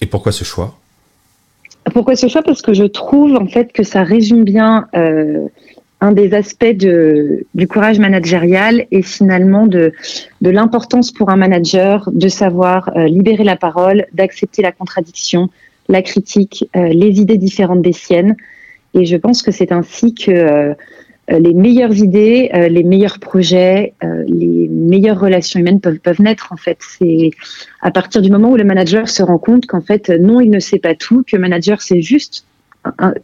Et 0.00 0.06
pourquoi 0.06 0.32
ce 0.32 0.42
choix? 0.42 0.76
Pourquoi 1.94 2.16
ce 2.16 2.26
choix? 2.26 2.42
Parce 2.42 2.60
que 2.60 2.74
je 2.74 2.84
trouve 2.84 3.36
en 3.36 3.46
fait 3.46 3.72
que 3.72 3.84
ça 3.84 4.02
résume 4.02 4.42
bien 4.42 4.88
un 4.92 6.12
des 6.12 6.34
aspects 6.34 6.64
de, 6.64 7.46
du 7.54 7.68
courage 7.68 7.98
managérial 7.98 8.86
et 8.90 9.02
finalement 9.02 9.66
de, 9.66 9.92
de 10.40 10.50
l'importance 10.50 11.12
pour 11.12 11.30
un 11.30 11.36
manager 11.36 12.10
de 12.12 12.28
savoir 12.28 12.90
libérer 12.96 13.44
la 13.44 13.56
parole, 13.56 14.06
d'accepter 14.12 14.62
la 14.62 14.72
contradiction, 14.72 15.50
la 15.90 16.02
critique, 16.02 16.68
euh, 16.76 16.88
les 16.88 17.20
idées 17.20 17.36
différentes 17.36 17.82
des 17.82 17.92
siennes. 17.92 18.36
Et 18.94 19.04
je 19.04 19.16
pense 19.16 19.42
que 19.42 19.50
c'est 19.50 19.72
ainsi 19.72 20.14
que 20.14 20.30
euh, 20.30 20.74
les 21.28 21.52
meilleures 21.52 21.96
idées, 21.96 22.50
euh, 22.54 22.68
les 22.68 22.82
meilleurs 22.82 23.18
projets, 23.18 23.94
les 24.26 24.68
meilleures 24.68 25.20
relations 25.20 25.60
humaines 25.60 25.80
peuvent, 25.80 25.98
peuvent 25.98 26.20
naître 26.20 26.52
en 26.52 26.56
fait. 26.56 26.78
C'est 26.80 27.30
à 27.82 27.90
partir 27.90 28.22
du 28.22 28.30
moment 28.30 28.50
où 28.50 28.56
le 28.56 28.64
manager 28.64 29.08
se 29.08 29.22
rend 29.22 29.38
compte 29.38 29.66
qu'en 29.66 29.80
fait 29.80 30.08
non, 30.08 30.40
il 30.40 30.50
ne 30.50 30.60
sait 30.60 30.78
pas 30.78 30.94
tout, 30.94 31.22
que 31.24 31.36
manager 31.36 31.82
c'est 31.82 32.02
juste, 32.02 32.44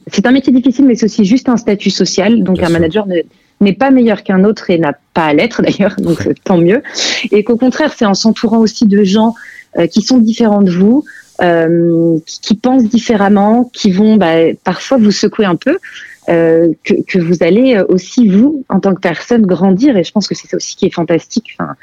c'est 0.06 0.26
un 0.26 0.30
métier 0.30 0.52
difficile, 0.52 0.84
mais 0.84 0.94
c'est 0.94 1.06
aussi 1.06 1.24
juste 1.24 1.48
un 1.48 1.56
statut 1.56 1.90
social. 1.90 2.44
Donc 2.44 2.62
un 2.62 2.68
manager 2.68 3.06
n'est 3.60 3.72
pas 3.72 3.90
meilleur 3.90 4.22
qu'un 4.22 4.44
autre 4.44 4.70
et 4.70 4.78
n'a 4.78 4.94
pas 5.14 5.24
à 5.24 5.32
l'être 5.32 5.62
d'ailleurs, 5.62 5.96
donc 5.98 6.28
tant 6.44 6.58
mieux. 6.58 6.82
Et 7.32 7.42
qu'au 7.42 7.56
contraire, 7.56 7.92
c'est 7.96 8.06
en 8.06 8.14
s'entourant 8.14 8.58
aussi 8.58 8.86
de 8.86 9.02
gens 9.02 9.34
qui 9.90 10.00
sont 10.00 10.18
différents 10.18 10.62
de 10.62 10.70
vous, 10.70 11.04
euh, 11.42 12.18
qui 12.26 12.54
pensent 12.54 12.84
différemment, 12.84 13.70
qui 13.72 13.90
vont 13.90 14.16
bah, 14.16 14.52
parfois 14.64 14.98
vous 14.98 15.10
secouer 15.10 15.46
un 15.46 15.56
peu, 15.56 15.78
euh, 16.28 16.72
que, 16.84 16.94
que, 17.06 17.18
vous 17.18 17.42
allez 17.42 17.80
aussi, 17.88 18.28
vous, 18.28 18.64
en 18.68 18.80
tant 18.80 18.94
que 18.94 19.00
personne, 19.00 19.42
grandir. 19.42 19.96
Et 19.96 20.04
je 20.04 20.12
pense 20.12 20.28
que 20.28 20.34
c'est 20.34 20.48
ça 20.48 20.56
aussi 20.56 20.76
qui 20.76 20.86
est 20.86 20.94
fantastique. 20.94 21.56
Enfin, 21.58 21.74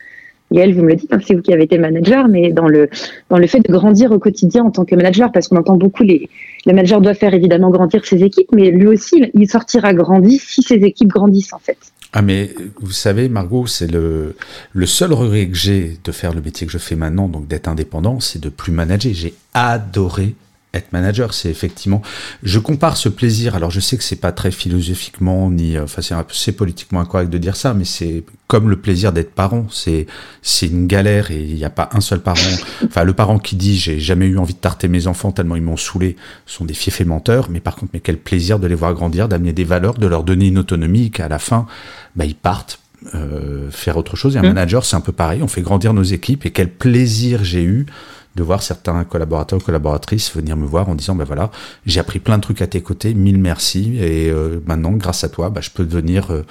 Yael, 0.51 0.73
vous 0.73 0.83
me 0.83 0.89
le 0.89 0.95
dites, 0.95 1.13
hein, 1.13 1.19
c'est 1.25 1.33
vous 1.33 1.41
qui 1.41 1.53
avez 1.53 1.63
été 1.63 1.77
manager, 1.77 2.27
mais 2.27 2.51
dans 2.51 2.67
le, 2.67 2.89
dans 3.29 3.37
le 3.37 3.47
fait 3.47 3.59
de 3.59 3.71
grandir 3.71 4.11
au 4.11 4.19
quotidien 4.19 4.63
en 4.63 4.71
tant 4.71 4.85
que 4.85 4.95
manager, 4.95 5.31
parce 5.31 5.47
qu'on 5.47 5.57
entend 5.57 5.77
beaucoup 5.77 6.03
les, 6.03 6.29
le 6.65 6.73
manager 6.73 7.01
doit 7.01 7.13
faire 7.13 7.33
évidemment 7.33 7.69
grandir 7.69 8.05
ses 8.05 8.23
équipes, 8.23 8.49
mais 8.53 8.69
lui 8.71 8.87
aussi, 8.87 9.31
il 9.33 9.49
sortira 9.49 9.93
grandi 9.93 10.39
si 10.39 10.61
ses 10.61 10.75
équipes 10.75 11.09
grandissent 11.09 11.53
en 11.53 11.59
fait. 11.59 11.77
Ah 12.13 12.21
mais 12.21 12.53
vous 12.79 12.91
savez 12.91 13.27
Margot, 13.27 13.65
c'est 13.65 13.87
le, 13.87 14.35
le 14.71 14.85
seul 14.85 15.13
regret 15.13 15.47
que 15.47 15.55
j'ai 15.55 15.97
de 16.03 16.11
faire 16.11 16.31
le 16.33 16.41
métier 16.41 16.67
que 16.67 16.71
je 16.71 16.77
fais 16.77 16.95
maintenant, 16.95 17.27
donc 17.27 17.47
d'être 17.47 17.67
indépendant, 17.67 18.19
c'est 18.19 18.39
de 18.39 18.49
plus 18.49 18.71
manager. 18.71 19.11
J'ai 19.13 19.33
adoré 19.55 20.35
être 20.73 20.91
manager, 20.91 21.33
c'est 21.33 21.49
effectivement. 21.49 22.01
Je 22.41 22.57
compare 22.57 22.97
ce 22.97 23.07
plaisir. 23.07 23.55
Alors, 23.55 23.69
je 23.69 23.79
sais 23.79 23.95
que 23.95 24.03
c'est 24.03 24.15
pas 24.15 24.31
très 24.31 24.51
philosophiquement 24.51 25.51
ni, 25.51 25.77
euh, 25.77 25.83
enfin, 25.83 26.01
c'est 26.31 26.51
politiquement 26.51 26.99
incorrect 26.99 27.29
de 27.29 27.37
dire 27.37 27.55
ça, 27.55 27.73
mais 27.73 27.85
c'est 27.85 28.23
comme 28.47 28.69
le 28.69 28.77
plaisir 28.77 29.13
d'être 29.13 29.33
parent. 29.33 29.67
C'est 29.71 30.07
c'est 30.41 30.67
une 30.67 30.87
galère 30.87 31.31
et 31.31 31.41
il 31.41 31.55
n'y 31.55 31.65
a 31.65 31.69
pas 31.69 31.89
un 31.93 32.01
seul 32.01 32.21
parent. 32.21 32.39
Enfin, 32.85 33.03
le 33.03 33.13
parent 33.13 33.37
qui 33.37 33.55
dit 33.55 33.77
j'ai 33.77 33.99
jamais 33.99 34.25
eu 34.25 34.37
envie 34.37 34.55
de 34.55 34.59
tarter 34.59 34.87
mes 34.87 35.07
enfants 35.07 35.31
tellement 35.31 35.55
ils 35.55 35.61
m'ont 35.61 35.77
saoulé 35.77 36.15
sont 36.45 36.65
des 36.65 36.73
fiefs 36.73 37.01
et 37.01 37.05
menteurs. 37.05 37.49
Mais 37.49 37.59
par 37.59 37.75
contre, 37.75 37.91
mais 37.93 37.99
quel 37.99 38.17
plaisir 38.17 38.59
de 38.59 38.67
les 38.67 38.75
voir 38.75 38.93
grandir, 38.93 39.29
d'amener 39.29 39.53
des 39.53 39.63
valeurs, 39.65 39.93
de 39.93 40.07
leur 40.07 40.23
donner 40.23 40.47
une 40.47 40.57
autonomie, 40.57 41.11
qu'à 41.11 41.27
la 41.27 41.39
fin, 41.39 41.67
bah, 42.15 42.25
ils 42.25 42.35
partent 42.35 42.79
euh, 43.13 43.69
faire 43.69 43.97
autre 43.97 44.15
chose. 44.15 44.35
Et 44.35 44.39
un 44.39 44.43
mmh. 44.43 44.47
manager, 44.47 44.85
c'est 44.85 44.95
un 44.95 45.01
peu 45.01 45.11
pareil. 45.11 45.43
On 45.43 45.47
fait 45.47 45.61
grandir 45.61 45.93
nos 45.93 46.03
équipes 46.03 46.45
et 46.45 46.51
quel 46.51 46.71
plaisir 46.71 47.43
j'ai 47.43 47.63
eu 47.63 47.85
de 48.35 48.43
voir 48.43 48.63
certains 48.63 49.03
collaborateurs 49.03 49.59
ou 49.59 49.61
collaboratrices 49.61 50.35
venir 50.35 50.57
me 50.57 50.65
voir 50.65 50.89
en 50.89 50.95
disant 50.95 51.15
ben 51.15 51.23
voilà 51.23 51.51
j'ai 51.85 51.99
appris 51.99 52.19
plein 52.19 52.37
de 52.37 52.41
trucs 52.41 52.61
à 52.61 52.67
tes 52.67 52.81
côtés 52.81 53.13
mille 53.13 53.37
merci 53.37 53.97
et 53.99 54.29
euh, 54.29 54.59
maintenant 54.65 54.91
grâce 54.91 55.23
à 55.23 55.29
toi 55.29 55.49
bah, 55.49 55.61
je 55.61 55.69
peux 55.69 55.83
devenir 55.83 56.31
euh, 56.31 56.45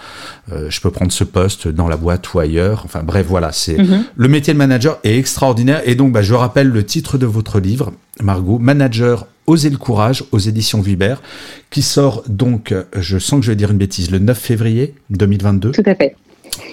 euh, 0.52 0.70
je 0.70 0.80
peux 0.80 0.90
prendre 0.90 1.12
ce 1.12 1.24
poste 1.24 1.68
dans 1.68 1.88
la 1.88 1.96
boîte 1.96 2.32
ou 2.34 2.38
ailleurs 2.38 2.82
enfin 2.84 3.02
bref 3.02 3.26
voilà 3.28 3.52
c'est 3.52 3.78
mhm. 3.78 4.04
le 4.14 4.28
métier 4.28 4.52
de 4.52 4.58
manager 4.58 4.98
est 5.02 5.18
extraordinaire 5.18 5.82
et 5.84 5.94
donc 5.94 6.12
bah, 6.12 6.22
je 6.22 6.34
rappelle 6.34 6.68
le 6.68 6.84
titre 6.84 7.18
de 7.18 7.26
votre 7.26 7.58
livre 7.60 7.92
Margot 8.22 8.58
manager 8.58 9.26
Oser 9.48 9.70
le 9.70 9.76
courage 9.76 10.22
aux 10.30 10.38
éditions 10.38 10.80
Vibert, 10.80 11.20
qui 11.68 11.82
sort 11.82 12.22
donc, 12.28 12.72
je 12.96 13.18
sens 13.18 13.40
que 13.40 13.46
je 13.46 13.50
vais 13.50 13.56
dire 13.56 13.72
une 13.72 13.76
bêtise, 13.76 14.12
le 14.12 14.20
9 14.20 14.38
février 14.38 14.94
2022. 15.10 15.72
Tout 15.72 15.82
à 15.84 15.96
fait. 15.96 16.14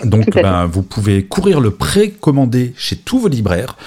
Donc, 0.04 0.30
ben, 0.34 0.66
vous 0.66 0.84
pouvez 0.84 1.24
courir 1.24 1.60
le 1.60 1.72
précommander 1.72 2.74
chez 2.78 2.96
tous 2.96 3.20
vos 3.20 3.28
libraires. 3.28 3.78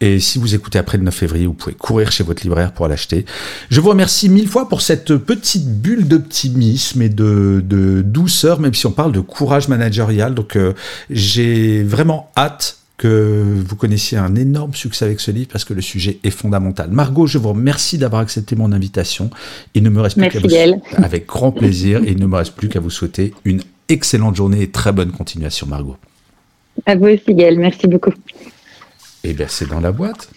Et 0.00 0.18
si 0.20 0.38
vous 0.38 0.54
écoutez 0.54 0.78
après 0.78 0.98
le 0.98 1.04
9 1.04 1.14
février, 1.14 1.46
vous 1.46 1.54
pouvez 1.54 1.74
courir 1.74 2.10
chez 2.12 2.24
votre 2.24 2.42
libraire 2.42 2.72
pour 2.72 2.88
l'acheter. 2.88 3.24
Je 3.70 3.80
vous 3.80 3.90
remercie 3.90 4.28
mille 4.28 4.48
fois 4.48 4.68
pour 4.68 4.80
cette 4.80 5.16
petite 5.16 5.80
bulle 5.80 6.08
d'optimisme 6.08 7.02
et 7.02 7.08
de, 7.08 8.02
douceur, 8.04 8.60
même 8.60 8.74
si 8.74 8.86
on 8.86 8.92
parle 8.92 9.12
de 9.12 9.20
courage 9.20 9.68
managérial. 9.68 10.34
Donc, 10.34 10.56
euh, 10.56 10.72
j'ai 11.10 11.82
vraiment 11.82 12.30
hâte 12.36 12.78
que 12.96 13.62
vous 13.66 13.76
connaissiez 13.76 14.18
un 14.18 14.34
énorme 14.34 14.74
succès 14.74 15.06
avec 15.06 15.20
ce 15.20 15.30
livre 15.30 15.48
parce 15.50 15.64
que 15.64 15.72
le 15.72 15.80
sujet 15.80 16.18
est 16.22 16.30
fondamental. 16.30 16.90
Margot, 16.90 17.26
je 17.26 17.38
vous 17.38 17.48
remercie 17.48 17.96
d'avoir 17.96 18.20
accepté 18.20 18.56
mon 18.56 18.72
invitation. 18.72 19.30
Il 19.72 19.82
ne 19.82 19.88
me 19.88 20.02
reste 20.02 20.18
plus 20.18 20.28
qu'à 20.28 20.38
vous 20.38 20.82
avec 21.02 21.26
grand 21.26 21.50
plaisir. 21.50 22.02
Et 22.04 22.10
il 22.10 22.18
ne 22.18 22.26
me 22.26 22.36
reste 22.36 22.52
plus 22.52 22.68
qu'à 22.68 22.80
vous 22.80 22.90
souhaiter 22.90 23.32
une 23.44 23.62
excellente 23.90 24.36
journée 24.36 24.62
et 24.62 24.70
très 24.70 24.92
bonne 24.92 25.12
continuation, 25.12 25.66
Margot. 25.66 25.96
À 26.86 26.96
vous 26.96 27.06
aussi, 27.06 27.34
Gaël. 27.34 27.58
Merci 27.58 27.86
beaucoup. 27.86 28.12
Et 29.22 29.30
eh 29.30 29.32
bien, 29.34 29.46
c'est 29.48 29.68
dans 29.68 29.80
la 29.80 29.92
boîte. 29.92 30.30